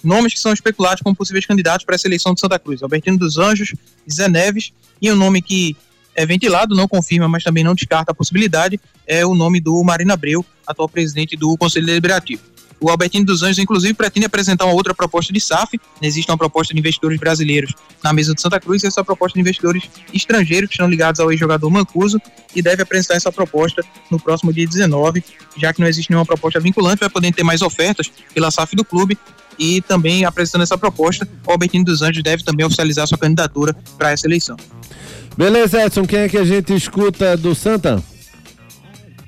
[0.03, 3.37] Nomes que são especulados como possíveis candidatos para essa eleição de Santa Cruz: Albertino dos
[3.37, 3.73] Anjos,
[4.09, 4.71] Zé Neves,
[5.01, 5.75] e um nome que
[6.15, 10.13] é ventilado, não confirma, mas também não descarta a possibilidade, é o nome do Marina
[10.13, 12.41] Abreu, atual presidente do Conselho Deliberativo.
[12.79, 15.79] O Albertino dos Anjos, inclusive, pretende apresentar uma outra proposta de SAF.
[16.01, 17.73] Existe uma proposta de investidores brasileiros
[18.03, 21.31] na mesa de Santa Cruz e essa proposta de investidores estrangeiros que estão ligados ao
[21.31, 22.21] ex-jogador Mancuso
[22.55, 25.23] e deve apresentar essa proposta no próximo dia 19,
[25.57, 28.85] já que não existe nenhuma proposta vinculante, vai poder ter mais ofertas pela SAF do
[28.85, 29.17] clube
[29.57, 34.11] e também apresentando essa proposta, o Albertino dos Anjos deve também oficializar sua candidatura para
[34.11, 34.55] essa eleição.
[35.35, 38.03] Beleza, Edson, quem é que a gente escuta do Santa?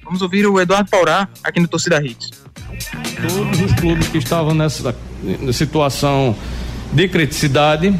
[0.03, 2.38] Vamos ouvir o Eduardo Paurá aqui no Torcida Hits.
[3.21, 4.95] Todos os clubes que estavam nessa
[5.51, 6.35] situação
[6.93, 7.93] de criticidade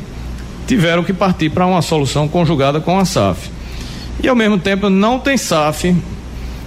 [0.68, 3.50] tiveram que partir para uma solução conjugada com a SAF.
[4.22, 5.96] E ao mesmo tempo não tem SAF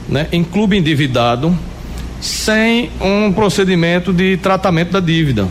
[0.08, 1.56] né, em clube endividado
[2.20, 5.48] sem um procedimento de tratamento da dívida.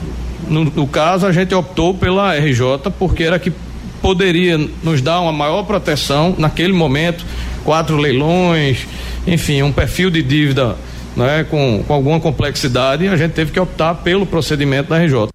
[0.47, 3.51] No, no caso, a gente optou pela RJ porque era que
[4.01, 7.25] poderia nos dar uma maior proteção naquele momento,
[7.63, 8.87] quatro leilões,
[9.27, 10.75] enfim, um perfil de dívida
[11.15, 15.29] né, com, com alguma complexidade, a gente teve que optar pelo procedimento da RJ.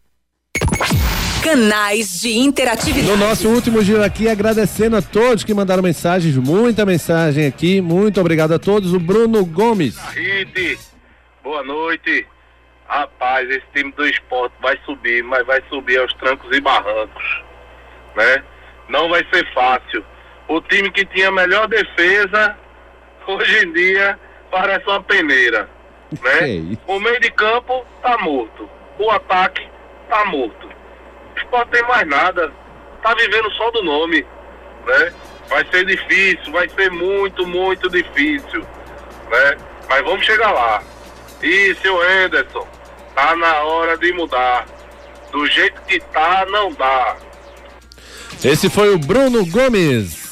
[1.42, 3.06] Canais de interatividade.
[3.06, 8.20] No nosso último giro aqui, agradecendo a todos que mandaram mensagens, muita mensagem aqui, muito
[8.20, 8.92] obrigado a todos.
[8.92, 9.96] O Bruno Gomes.
[10.08, 10.78] Rite,
[11.44, 12.26] boa noite.
[12.88, 17.42] Rapaz, esse time do esporte vai subir, mas vai subir aos trancos e barrancos,
[18.16, 18.42] né?
[18.88, 20.04] Não vai ser fácil.
[20.48, 22.56] O time que tinha a melhor defesa,
[23.26, 24.18] hoje em dia,
[24.51, 25.68] parece uma peneira.
[26.22, 26.76] Né?
[26.86, 28.68] o meio de campo tá morto.
[28.99, 29.68] O ataque
[30.09, 30.66] tá morto.
[30.66, 32.53] O esporte tem mais nada.
[33.03, 34.26] Tá vivendo só do nome.
[34.86, 35.12] Né?
[35.49, 38.61] Vai ser difícil, vai ser muito, muito difícil.
[39.30, 39.57] Né?
[39.88, 40.82] Mas vamos chegar lá.
[41.42, 42.66] E seu Anderson,
[43.14, 44.66] tá na hora de mudar.
[45.30, 47.16] Do jeito que tá, não dá.
[48.44, 50.24] Esse foi o Bruno Gomes.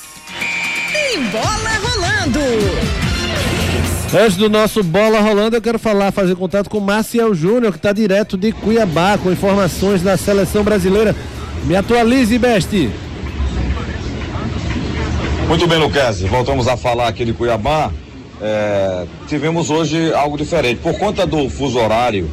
[0.93, 2.74] Tem bola rolando.
[4.17, 7.93] Antes do nosso bola rolando, eu quero falar, fazer contato com Marcial Júnior, que está
[7.93, 11.17] direto de Cuiabá, com informações da seleção brasileira.
[11.65, 12.91] Me atualize, Beste.
[15.49, 16.27] Muito bem, Luquezzi.
[16.27, 17.91] Voltamos a falar aqui de Cuiabá.
[18.41, 20.79] É, tivemos hoje algo diferente.
[20.81, 22.31] Por conta do fuso horário,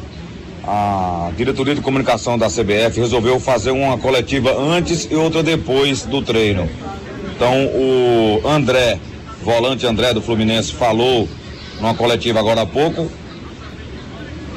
[0.62, 6.22] a diretoria de comunicação da CBF resolveu fazer uma coletiva antes e outra depois do
[6.22, 6.68] treino.
[7.34, 9.00] Então o André,
[9.42, 11.28] volante André do Fluminense, falou
[11.80, 13.10] numa coletiva agora há pouco.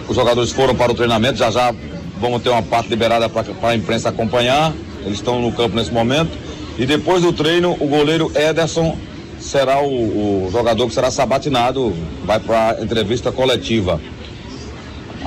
[0.08, 1.74] Os jogadores foram para o treinamento, já já
[2.20, 4.74] vamos ter uma parte liberada para a imprensa acompanhar.
[5.04, 6.32] Eles estão no campo nesse momento.
[6.78, 8.98] E depois do treino, o goleiro Ederson
[9.40, 11.94] será o, o jogador que será sabatinado,
[12.26, 14.00] vai para a entrevista coletiva.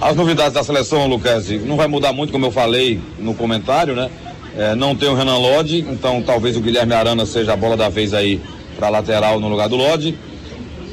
[0.00, 4.10] As novidades da seleção, Luquezzi, não vai mudar muito, como eu falei no comentário, né?
[4.56, 7.88] É, não tem o Renan Lodge, então talvez o Guilherme Arana seja a bola da
[7.88, 8.40] vez aí
[8.76, 10.16] para lateral no lugar do Lodge.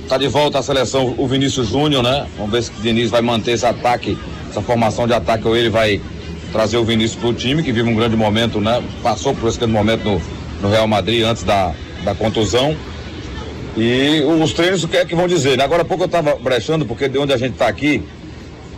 [0.07, 2.27] Tá de volta a seleção o Vinícius Júnior, né?
[2.37, 4.15] Vamos ver se o Diniz vai manter esse ataque,
[4.47, 5.99] essa formação de ataque, ou ele vai
[6.51, 8.83] trazer o Vinícius para o time, que vive um grande momento, né?
[9.01, 10.21] Passou por esse grande momento no,
[10.61, 12.77] no Real Madrid antes da, da contusão.
[13.75, 15.59] E os treinos, o que é que vão dizer?
[15.59, 18.03] Agora há pouco eu estava brechando, porque de onde a gente está aqui,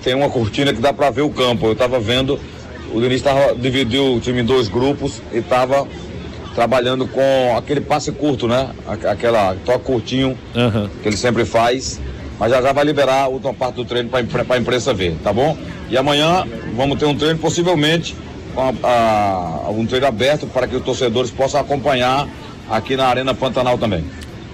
[0.02, 1.66] tem uma cortina que dá para ver o campo.
[1.66, 2.40] Eu estava vendo,
[2.94, 5.86] o Diniz tava, dividiu o time em dois grupos e estava
[6.62, 8.70] trabalhando com aquele passe curto, né?
[9.08, 10.90] Aquela toque curtinho uhum.
[11.04, 12.02] que ele sempre faz.
[12.40, 15.32] Mas já já vai liberar a última parte do treino para a imprensa ver, tá
[15.32, 15.56] bom?
[15.88, 16.46] E amanhã
[16.76, 18.16] vamos ter um treino possivelmente
[18.56, 18.74] com a-
[19.68, 22.28] a- um treino aberto para que os torcedores possam acompanhar
[22.68, 24.04] aqui na Arena Pantanal também.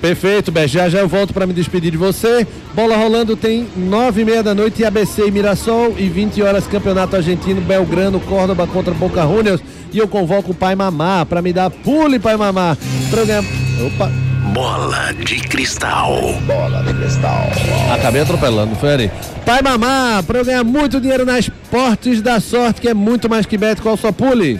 [0.01, 0.67] Perfeito, Bé.
[0.67, 2.45] Já já eu volto para me despedir de você.
[2.73, 7.15] Bola rolando tem nove e meia da noite ABC e Mirassol e 20 horas Campeonato
[7.15, 9.61] Argentino Belgrano Córdoba contra Boca Juniors
[9.93, 12.75] e eu convoco o Pai Mamá para me dar pule Pai Mamá.
[13.09, 13.47] Programa.
[13.85, 14.11] Opa.
[14.51, 16.15] Bola de cristal.
[16.45, 17.47] Bola de cristal.
[17.93, 19.11] Acabei atropelando, foi ali.
[19.45, 23.45] Pai Mamá, para eu ganhar muito dinheiro nas portes da sorte, que é muito mais
[23.45, 24.59] que bet, qual sua pule?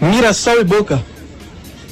[0.00, 1.02] Mirassol e Boca.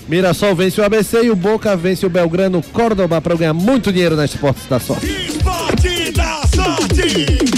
[0.09, 3.93] Mirassol vence o ABC e o Boca vence o Belgrano Córdoba para eu ganhar muito
[3.93, 5.07] dinheiro nas portes da sorte.
[5.07, 7.52] Esporte da sorte.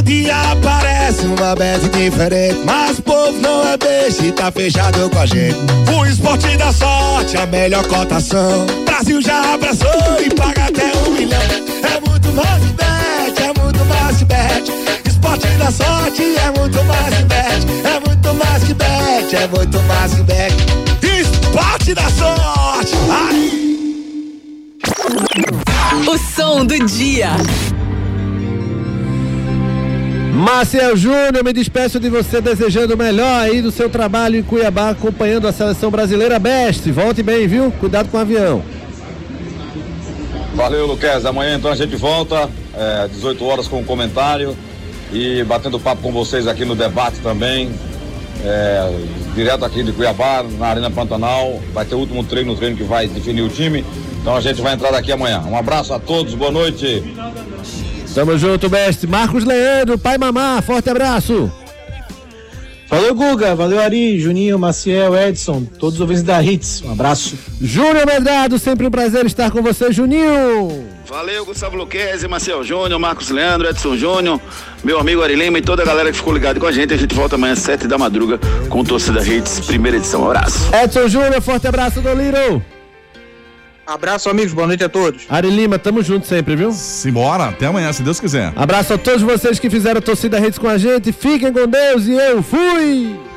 [0.00, 5.10] Todo dia aparece uma bet diferente, mas o povo não é beijo e tá fechado
[5.10, 5.58] com a gente.
[5.94, 8.64] O esporte da sorte, a melhor cotação.
[8.86, 9.90] Brasil já abraçou
[10.24, 11.38] e paga até um milhão.
[11.38, 14.72] É muito mais bet, é muito mais bet.
[15.06, 20.14] Esporte da sorte é muito mais bet, é muito mais que bet, é muito mais
[20.14, 20.54] que bet.
[21.20, 22.94] Esporte da sorte.
[23.10, 23.50] Ai.
[26.08, 27.32] O som do dia.
[30.40, 34.88] Marcel Júnior, me despeço de você desejando o melhor aí do seu trabalho em Cuiabá,
[34.88, 36.90] acompanhando a seleção brasileira Best.
[36.90, 37.70] Volte bem, viu?
[37.72, 38.62] Cuidado com o avião.
[40.54, 41.26] Valeu, Luquez.
[41.26, 44.56] Amanhã então a gente volta, é, 18 horas com o comentário
[45.12, 47.70] e batendo papo com vocês aqui no debate também.
[48.42, 48.98] é,
[49.34, 51.60] direto aqui de Cuiabá, na Arena Pantanal.
[51.74, 53.84] Vai ter o último treino, o treino que vai definir o time.
[54.22, 55.42] Então a gente vai entrar daqui amanhã.
[55.46, 57.04] Um abraço a todos, boa noite.
[58.14, 59.06] Tamo junto, Best.
[59.06, 61.50] Marcos Leandro, pai mamá, forte abraço.
[62.90, 63.54] Valeu, Guga.
[63.54, 66.82] Valeu, Ari, Juninho, Maciel, Edson, todos os ouvintes da Hits.
[66.84, 67.38] Um abraço.
[67.60, 70.88] Júnior Medrado, sempre um prazer estar com você, Juninho.
[71.08, 74.40] Valeu, Gustavo Luquezzi, Marcel Júnior, Marcos Leandro, Edson Júnior,
[74.82, 76.92] meu amigo Ari Lima e toda a galera que ficou ligada com a gente.
[76.92, 80.22] A gente volta amanhã às 7 da madruga com Torcida Hits, primeira edição.
[80.22, 80.58] Um abraço.
[80.74, 82.60] Edson Júnior, forte abraço do Little.
[83.90, 84.52] Abraço, amigos.
[84.52, 85.26] Boa noite a todos.
[85.28, 86.70] Ari Lima, tamo junto sempre, viu?
[86.70, 88.52] Simbora, até amanhã, se Deus quiser.
[88.54, 91.12] Abraço a todos vocês que fizeram a torcida redes com a gente.
[91.12, 93.29] Fiquem com Deus e eu fui!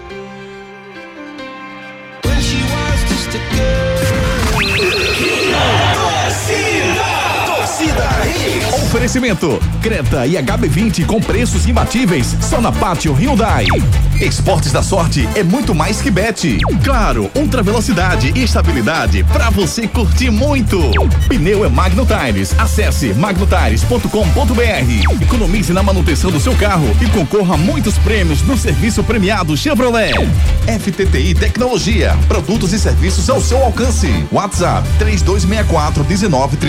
[9.13, 13.67] Oferecimento: Creta e HB20 com preços imbatíveis só na Pátio Hyundai.
[14.19, 16.57] Esportes da Sorte é muito mais que bet.
[16.83, 20.79] Claro, ultra velocidade e estabilidade para você curtir muito.
[21.27, 22.55] Pneu é Magno Tires.
[22.57, 25.21] Acesse magnotires.com.br.
[25.21, 30.13] Economize na manutenção do seu carro e concorra a muitos prêmios no serviço premiado Chevrolet.
[30.65, 34.25] FTTI Tecnologia, produtos e serviços ao seu alcance.
[34.31, 36.57] WhatsApp 3264 19